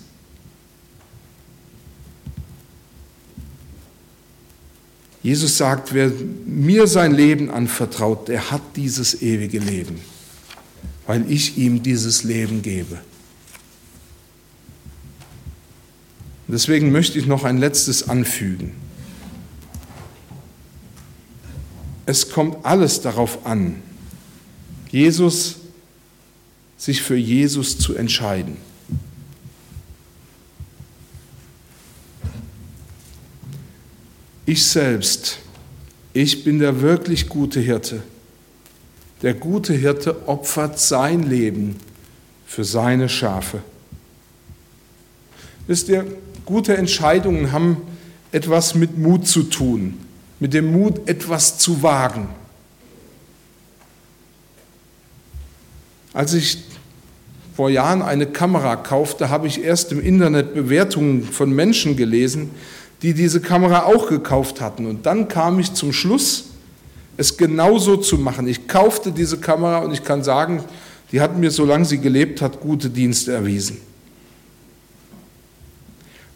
Jesus 5.22 5.56
sagt, 5.56 5.94
wer 5.94 6.10
mir 6.44 6.86
sein 6.86 7.14
Leben 7.14 7.50
anvertraut, 7.50 8.28
der 8.28 8.50
hat 8.50 8.62
dieses 8.76 9.22
ewige 9.22 9.58
Leben, 9.58 10.00
weil 11.10 11.28
ich 11.28 11.58
ihm 11.58 11.82
dieses 11.82 12.22
Leben 12.22 12.62
gebe. 12.62 13.00
deswegen 16.46 16.92
möchte 16.92 17.18
ich 17.18 17.26
noch 17.26 17.42
ein 17.42 17.58
letztes 17.58 18.08
anfügen. 18.08 18.76
Es 22.06 22.30
kommt 22.30 22.64
alles 22.64 23.00
darauf 23.00 23.44
an, 23.44 23.82
Jesus, 24.92 25.56
sich 26.76 27.02
für 27.02 27.16
Jesus 27.16 27.76
zu 27.76 27.96
entscheiden. 27.96 28.56
Ich 34.46 34.64
selbst, 34.64 35.38
ich 36.12 36.44
bin 36.44 36.60
der 36.60 36.80
wirklich 36.80 37.28
gute 37.28 37.58
Hirte. 37.58 38.00
Der 39.22 39.34
gute 39.34 39.74
Hirte 39.74 40.28
opfert 40.28 40.78
sein 40.78 41.22
Leben 41.22 41.76
für 42.46 42.64
seine 42.64 43.08
Schafe. 43.08 43.60
Wisst 45.66 45.88
ihr, 45.88 46.06
gute 46.44 46.76
Entscheidungen 46.76 47.52
haben 47.52 47.82
etwas 48.32 48.74
mit 48.74 48.98
Mut 48.98 49.26
zu 49.26 49.44
tun, 49.44 49.98
mit 50.40 50.54
dem 50.54 50.72
Mut, 50.72 51.08
etwas 51.08 51.58
zu 51.58 51.82
wagen. 51.82 52.28
Als 56.12 56.34
ich 56.34 56.64
vor 57.54 57.70
Jahren 57.70 58.02
eine 58.02 58.26
Kamera 58.26 58.76
kaufte, 58.76 59.28
habe 59.28 59.46
ich 59.46 59.62
erst 59.62 59.92
im 59.92 60.00
Internet 60.00 60.54
Bewertungen 60.54 61.22
von 61.24 61.52
Menschen 61.52 61.96
gelesen, 61.96 62.50
die 63.02 63.14
diese 63.14 63.40
Kamera 63.40 63.84
auch 63.84 64.08
gekauft 64.08 64.60
hatten. 64.60 64.86
Und 64.86 65.06
dann 65.06 65.28
kam 65.28 65.58
ich 65.58 65.74
zum 65.74 65.92
Schluss, 65.92 66.49
es 67.16 67.36
genauso 67.36 67.96
zu 67.96 68.18
machen. 68.18 68.46
Ich 68.48 68.66
kaufte 68.66 69.12
diese 69.12 69.38
Kamera 69.38 69.78
und 69.78 69.92
ich 69.92 70.02
kann 70.04 70.22
sagen, 70.22 70.64
die 71.12 71.20
hat 71.20 71.36
mir, 71.36 71.50
solange 71.50 71.84
sie 71.84 71.98
gelebt 71.98 72.40
hat, 72.40 72.60
gute 72.60 72.88
Dienste 72.88 73.32
erwiesen. 73.32 73.78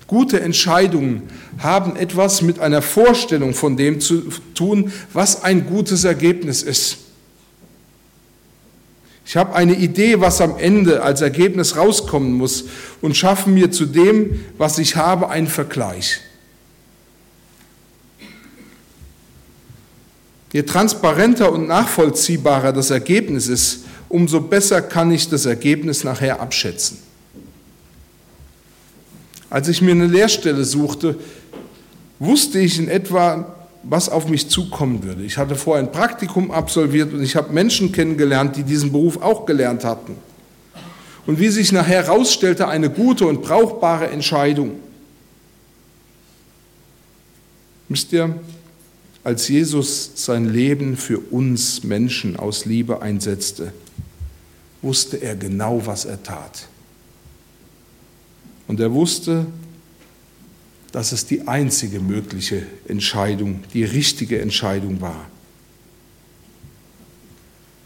Gute 0.07 0.41
Entscheidungen 0.41 1.23
haben 1.59 1.97
etwas 1.97 2.43
mit 2.43 2.59
einer 2.59 2.83
Vorstellung 2.83 3.55
von 3.55 3.77
dem 3.77 4.01
zu 4.01 4.23
tun, 4.55 4.93
was 5.13 5.43
ein 5.43 5.67
gutes 5.67 6.05
Ergebnis 6.05 6.63
ist. 6.63 6.99
Ich 9.27 9.37
habe 9.37 9.55
eine 9.55 9.75
Idee, 9.75 10.21
was 10.21 10.43
am 10.43 10.59
Ende 10.59 11.03
als 11.03 11.23
Ergebnis 11.23 11.77
rauskommen 11.77 12.35
muss 12.35 12.67
und 13.01 13.17
schaffe 13.17 13.49
mir 13.49 13.71
zu 13.71 13.87
dem, 13.87 14.45
was 14.59 14.79
ich 14.79 14.97
habe, 14.97 15.31
einen 15.31 15.47
Vergleich. 15.47 16.21
Je 20.55 20.62
transparenter 20.62 21.51
und 21.51 21.67
nachvollziehbarer 21.67 22.73
das 22.73 22.90
Ergebnis 22.90 23.49
ist, 23.49 23.87
umso 24.09 24.40
besser 24.40 24.83
kann 24.83 25.11
ich 25.11 25.29
das 25.29 25.47
Ergebnis 25.47 26.05
nachher 26.05 26.40
abschätzen. 26.40 26.99
Als 29.51 29.67
ich 29.67 29.83
mir 29.83 29.90
eine 29.90 30.07
Lehrstelle 30.07 30.64
suchte, 30.64 31.19
wusste 32.21 32.61
ich 32.61 32.79
in 32.79 32.87
etwa, 32.87 33.53
was 33.83 34.09
auf 34.09 34.29
mich 34.29 34.49
zukommen 34.49 35.03
würde. 35.03 35.25
Ich 35.25 35.38
hatte 35.38 35.57
vorher 35.57 35.83
ein 35.83 35.90
Praktikum 35.90 36.53
absolviert 36.53 37.12
und 37.12 37.25
ich 37.25 37.35
habe 37.35 37.53
Menschen 37.53 37.90
kennengelernt, 37.90 38.55
die 38.55 38.62
diesen 38.62 38.93
Beruf 38.93 39.21
auch 39.21 39.47
gelernt 39.47 39.83
hatten. 39.83 40.14
Und 41.27 41.40
wie 41.40 41.49
sich 41.49 41.73
nachher 41.73 42.05
herausstellte, 42.05 42.69
eine 42.69 42.90
gute 42.90 43.27
und 43.27 43.43
brauchbare 43.43 44.09
Entscheidung. 44.09 44.77
Wisst 47.88 48.12
ihr, 48.12 48.38
als 49.25 49.49
Jesus 49.49 50.11
sein 50.15 50.45
Leben 50.45 50.97
für 50.99 51.19
uns 51.19 51.83
Menschen 51.83 52.37
aus 52.37 52.67
Liebe 52.67 53.01
einsetzte, 53.01 53.73
wusste 54.83 55.17
er 55.17 55.35
genau, 55.35 55.87
was 55.87 56.05
er 56.05 56.23
tat. 56.23 56.69
Und 58.69 58.81
er 58.81 58.93
wusste, 58.93 59.47
dass 60.93 61.13
es 61.13 61.27
die 61.27 61.49
einzige 61.49 62.01
mögliche 62.01 62.67
Entscheidung, 62.87 63.65
die 63.73 63.85
richtige 63.85 64.41
Entscheidung 64.41 65.01
war. 65.01 65.27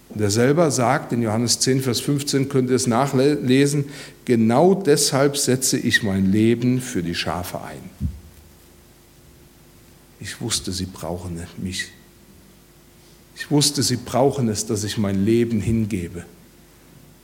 Und 0.09 0.21
er 0.21 0.31
selber 0.31 0.71
sagt 0.73 1.13
in 1.13 1.23
Johannes 1.23 1.61
10, 1.61 1.83
Vers 1.83 2.01
15, 2.01 2.49
könnt 2.49 2.71
ihr 2.71 2.77
es 2.77 2.87
nachlesen, 2.89 3.85
genau 4.25 4.75
deshalb 4.75 5.37
setze 5.37 5.79
ich 5.79 6.03
mein 6.03 6.33
Leben 6.33 6.81
für 6.81 7.03
die 7.03 7.15
Schafe 7.15 7.61
ein. 7.63 8.18
Ich 10.21 10.41
wusste, 10.41 10.73
sie 10.73 10.87
brauchen 10.87 11.41
mich. 11.59 11.89
Ich 13.37 13.51
wusste, 13.51 13.83
sie 13.83 13.97
brauchen 13.97 14.49
es, 14.49 14.67
dass 14.67 14.83
ich 14.83 14.99
mein 14.99 15.25
Leben 15.25 15.61
hingebe, 15.61 16.25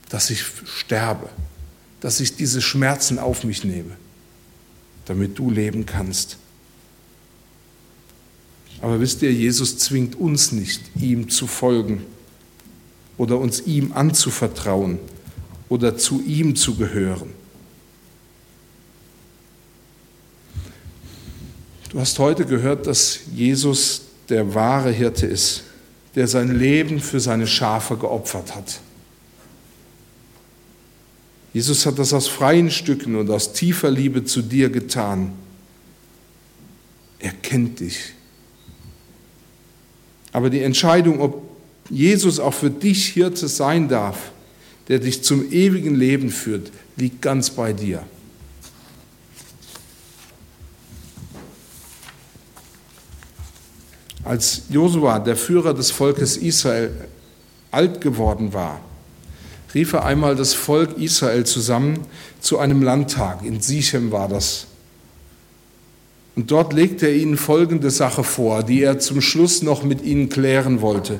dass 0.09 0.29
ich 0.29 0.43
sterbe, 0.65 1.29
dass 1.99 2.21
ich 2.21 2.35
diese 2.35 2.61
Schmerzen 2.61 3.19
auf 3.19 3.43
mich 3.43 3.63
nehme, 3.65 3.97
damit 5.05 5.37
du 5.37 5.51
leben 5.51 5.85
kannst. 5.85 6.37
Aber 8.81 8.99
wisst 8.99 9.21
ihr, 9.23 9.33
Jesus 9.33 9.77
zwingt 9.77 10.15
uns 10.15 10.51
nicht, 10.51 10.81
ihm 10.95 11.29
zu 11.29 11.47
folgen 11.47 12.05
oder 13.17 13.37
uns 13.37 13.61
ihm 13.61 13.91
anzuvertrauen 13.93 14.99
oder 15.69 15.97
zu 15.97 16.21
ihm 16.21 16.55
zu 16.55 16.75
gehören. 16.75 17.29
Du 21.95 22.01
hast 22.01 22.19
heute 22.19 22.43
gehört, 22.43 22.87
dass 22.87 23.21
Jesus 23.33 24.01
der 24.27 24.53
wahre 24.53 24.91
Hirte 24.91 25.27
ist, 25.27 25.63
der 26.15 26.27
sein 26.27 26.59
Leben 26.59 26.99
für 26.99 27.21
seine 27.21 27.47
Schafe 27.47 27.95
geopfert 27.95 28.53
hat. 28.53 28.81
Jesus 31.53 31.85
hat 31.85 31.97
das 31.97 32.11
aus 32.11 32.27
freien 32.27 32.69
Stücken 32.69 33.15
und 33.15 33.29
aus 33.29 33.53
tiefer 33.53 33.89
Liebe 33.89 34.25
zu 34.25 34.41
dir 34.41 34.69
getan. 34.69 35.31
Er 37.19 37.31
kennt 37.31 37.79
dich. 37.79 38.11
Aber 40.33 40.49
die 40.49 40.63
Entscheidung, 40.63 41.21
ob 41.21 41.43
Jesus 41.89 42.39
auch 42.41 42.53
für 42.53 42.71
dich 42.71 43.05
Hirte 43.05 43.47
sein 43.47 43.87
darf, 43.87 44.33
der 44.89 44.99
dich 44.99 45.23
zum 45.23 45.49
ewigen 45.49 45.95
Leben 45.95 46.29
führt, 46.29 46.73
liegt 46.97 47.21
ganz 47.21 47.51
bei 47.51 47.71
dir. 47.71 48.05
Als 54.25 54.63
Josua, 54.69 55.19
der 55.19 55.35
Führer 55.35 55.75
des 55.75 55.91
Volkes 55.91 56.35
Israel, 56.35 56.91
alt 57.71 58.01
geworden 58.01 58.53
war, 58.53 58.81
rief 59.73 59.93
er 59.93 60.05
einmal 60.05 60.35
das 60.35 60.53
Volk 60.53 60.97
Israel 60.97 61.45
zusammen 61.45 61.99
zu 62.41 62.57
einem 62.57 62.81
Landtag. 62.81 63.43
In 63.43 63.61
Sichem 63.61 64.11
war 64.11 64.27
das. 64.27 64.67
Und 66.35 66.49
dort 66.51 66.73
legte 66.73 67.07
er 67.07 67.15
ihnen 67.15 67.37
folgende 67.37 67.91
Sache 67.91 68.23
vor, 68.23 68.63
die 68.63 68.81
er 68.81 68.99
zum 68.99 69.21
Schluss 69.21 69.61
noch 69.61 69.83
mit 69.83 70.01
ihnen 70.03 70.29
klären 70.29 70.81
wollte. 70.81 71.19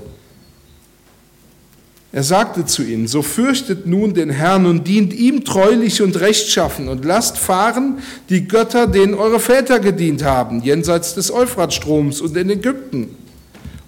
Er 2.15 2.23
sagte 2.23 2.65
zu 2.65 2.82
ihnen, 2.82 3.10
so 3.10 3.21
fürchtet 3.21 3.88
nun 3.88 4.13
den 4.13 4.30
Herrn 4.30 4.65
und 4.67 4.88
dient 4.88 5.13
ihm 5.13 5.43
treulich 5.43 6.01
und 6.01 6.17
rechtschaffen 6.17 6.88
und 6.88 7.04
lasst 7.04 7.38
fahren 7.38 7.97
die 8.30 8.47
Götter, 8.47 8.88
denen 8.88 9.15
eure 9.15 9.41
Väter 9.41 9.82
gedient 9.82 10.23
haben, 10.23 10.63
jenseits 10.63 11.13
des 11.13 11.30
Euphratstroms 11.30 12.21
und 12.21 12.38
in 12.38 12.49
Ägypten, 12.49 13.10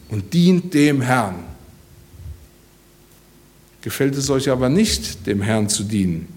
und 0.10 0.34
dient 0.34 0.74
dem 0.74 1.00
Herrn. 1.00 1.36
Gefällt 3.80 4.18
es 4.18 4.30
euch 4.30 4.50
aber 4.50 4.68
nicht, 4.68 5.26
dem 5.26 5.42
Herrn 5.42 5.70
zu 5.70 5.84
dienen, 5.84 6.28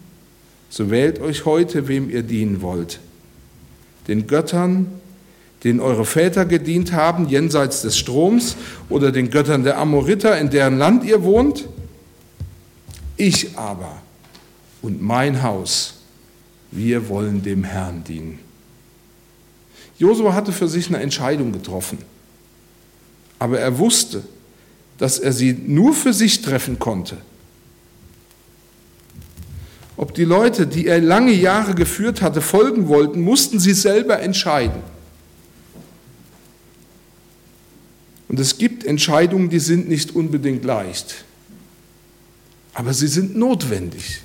so 0.69 0.93
wählt 0.93 1.21
euch 1.21 1.45
heute, 1.45 1.89
wem 1.89 2.09
ihr 2.09 2.23
dienen 2.23 2.63
wollt. 2.63 3.01
Den 4.07 4.29
Göttern, 4.29 4.87
den 5.65 5.81
eure 5.81 6.05
Väter 6.05 6.45
gedient 6.45 6.93
haben, 6.93 7.29
jenseits 7.29 7.83
des 7.83 7.99
Stroms, 7.99 8.55
oder 8.89 9.11
den 9.11 9.29
Göttern 9.31 9.65
der 9.65 9.77
Amoriter, 9.77 10.39
in 10.39 10.51
deren 10.51 10.79
Land 10.79 11.03
ihr 11.03 11.25
wohnt? 11.25 11.65
Ich 13.21 13.59
aber 13.59 14.01
und 14.81 15.03
mein 15.03 15.43
Haus, 15.43 15.97
wir 16.71 17.11
wollen 17.11 17.43
dem 17.43 17.65
Herrn 17.65 18.03
dienen. 18.03 18.39
Josua 19.99 20.33
hatte 20.33 20.53
für 20.53 20.69
sich 20.69 20.89
eine 20.89 21.01
Entscheidung 21.01 21.53
getroffen, 21.53 21.99
aber 23.39 23.61
er 23.61 23.77
wusste, 23.77 24.23
dass 24.97 25.19
er 25.19 25.35
sie 25.35 25.53
nur 25.53 25.93
für 25.93 26.15
sich 26.15 26.41
treffen 26.41 26.79
konnte. 26.79 27.19
Ob 29.99 30.15
die 30.15 30.25
Leute, 30.25 30.67
die 30.67 30.87
er 30.87 31.03
lange 31.03 31.33
Jahre 31.33 31.75
geführt 31.75 32.23
hatte, 32.23 32.41
folgen 32.41 32.89
wollten, 32.89 33.21
mussten 33.21 33.61
sie 33.61 33.75
selber 33.75 34.21
entscheiden. 34.21 34.81
Und 38.29 38.41
es 38.41 38.57
gibt 38.57 38.83
Entscheidungen, 38.83 39.51
die 39.51 39.59
sind 39.59 39.91
nicht 39.91 40.17
unbedingt 40.17 40.65
leicht, 40.65 41.27
aber 42.81 42.95
sie 42.95 43.09
sind 43.09 43.37
notwendig. 43.37 44.23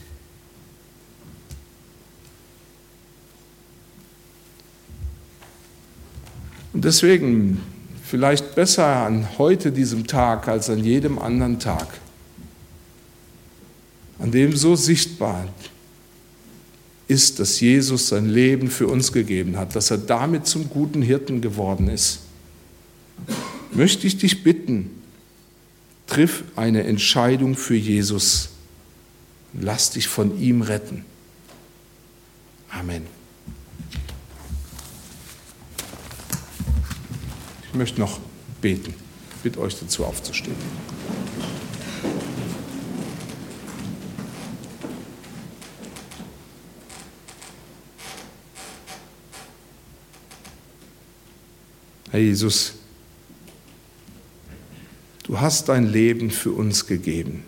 Und 6.72 6.86
deswegen 6.86 7.62
vielleicht 8.06 8.56
besser 8.56 8.86
an 8.86 9.28
heute 9.38 9.74
diesem 9.74 10.08
Tag 10.08 10.48
als 10.48 10.70
an 10.70 10.82
jedem 10.82 11.20
anderen 11.20 11.60
Tag, 11.60 12.00
an 14.20 14.32
dem 14.32 14.56
so 14.56 14.78
sichtbar 14.78 15.50
ist, 17.10 17.40
dass 17.42 17.60
Jesus 17.60 18.08
sein 18.08 18.30
Leben 18.30 18.70
für 18.70 18.88
uns 18.88 19.12
gegeben 19.12 19.58
hat, 19.58 19.76
dass 19.76 19.92
er 19.92 19.98
damit 19.98 20.48
zum 20.48 20.70
guten 20.70 21.02
Hirten 21.02 21.42
geworden 21.42 21.90
ist 21.90 22.22
möchte 23.74 24.08
ich 24.08 24.18
dich 24.18 24.44
bitten, 24.44 24.90
triff 26.16 26.46
eine 26.56 26.86
Entscheidung 26.86 27.58
für 27.58 27.76
Jesus. 27.76 28.52
Lass 29.52 29.90
dich 29.90 30.08
von 30.08 30.40
ihm 30.40 30.62
retten. 30.62 31.04
Amen. 32.70 33.06
Ich 37.68 37.74
möchte 37.74 38.00
noch 38.00 38.22
beten. 38.62 38.94
Ich 39.36 39.42
bitte 39.44 39.60
euch 39.60 39.78
dazu 39.78 40.06
aufzustehen. 40.06 40.56
Herr 52.10 52.22
Jesus, 52.22 52.76
Du 55.36 55.42
hast 55.42 55.68
dein 55.68 55.86
Leben 55.86 56.32
für 56.32 56.52
uns 56.52 56.88
gegeben. 56.88 57.44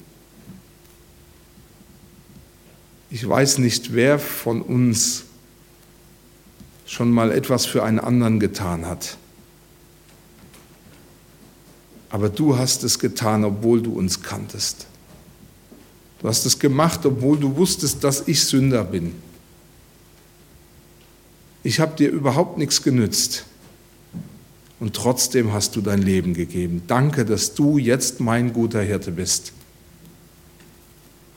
Ich 3.10 3.26
weiß 3.26 3.60
nicht, 3.60 3.93
wer 3.93 4.19
von 4.19 4.62
uns 4.62 5.23
schon 6.86 7.12
mal 7.12 7.32
etwas 7.32 7.65
für 7.65 7.86
einen 7.86 8.02
anderen 8.02 8.41
getan 8.41 8.86
hat. 8.86 9.15
Aber 12.10 12.28
du 12.28 12.58
hast 12.58 12.84
es 12.84 13.00
getan, 13.00 13.45
obwohl 13.45 13.82
du 13.82 13.93
uns 13.93 14.21
kanntest. 14.21 14.86
Du 16.19 16.28
hast 16.28 16.45
es 16.45 16.60
gemacht, 16.60 17.06
obwohl 17.06 17.39
du 17.39 17.56
wusstest, 17.56 18.04
dass 18.04 18.28
ich 18.28 18.43
Sünder 18.43 18.84
bin. 18.84 19.15
Ich 21.63 21.80
habe 21.80 21.95
dir 21.95 22.10
überhaupt 22.10 22.58
nichts 22.58 22.84
genützt 22.84 23.45
und 24.80 24.96
trotzdem 24.96 25.54
hast 25.54 25.76
du 25.76 25.82
dein 25.82 26.02
Leben 26.02 26.34
gegeben. 26.34 26.84
Danke, 26.88 27.26
dass 27.26 27.56
du 27.56 27.78
jetzt 27.78 28.20
mein 28.20 28.54
guter 28.54 28.82
Hirte 28.82 29.12
bist. 29.12 29.54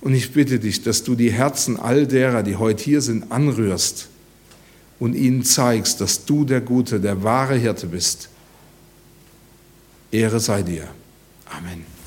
Und 0.01 0.15
ich 0.15 0.33
bitte 0.33 0.59
dich, 0.59 0.83
dass 0.83 1.05
du 1.05 1.15
die 1.15 1.31
Herzen 1.31 1.79
all 1.79 2.07
derer, 2.07 2.43
die 2.43 2.57
heute 2.57 2.83
hier 2.83 3.03
sind, 3.03 3.31
anrührst 3.33 4.09
und 4.99 5.15
ihnen 5.15 5.45
zeigst, 5.45 6.01
dass 6.01 6.25
du 6.25 6.45
der 6.45 6.61
gute, 6.61 7.01
der 7.01 7.23
wahre 7.23 7.57
Hirte 7.57 7.87
bist. 7.87 8.29
Ehre 10.11 10.41
sei 10.41 10.63
dir. 10.63 10.89
Amen. 11.47 12.00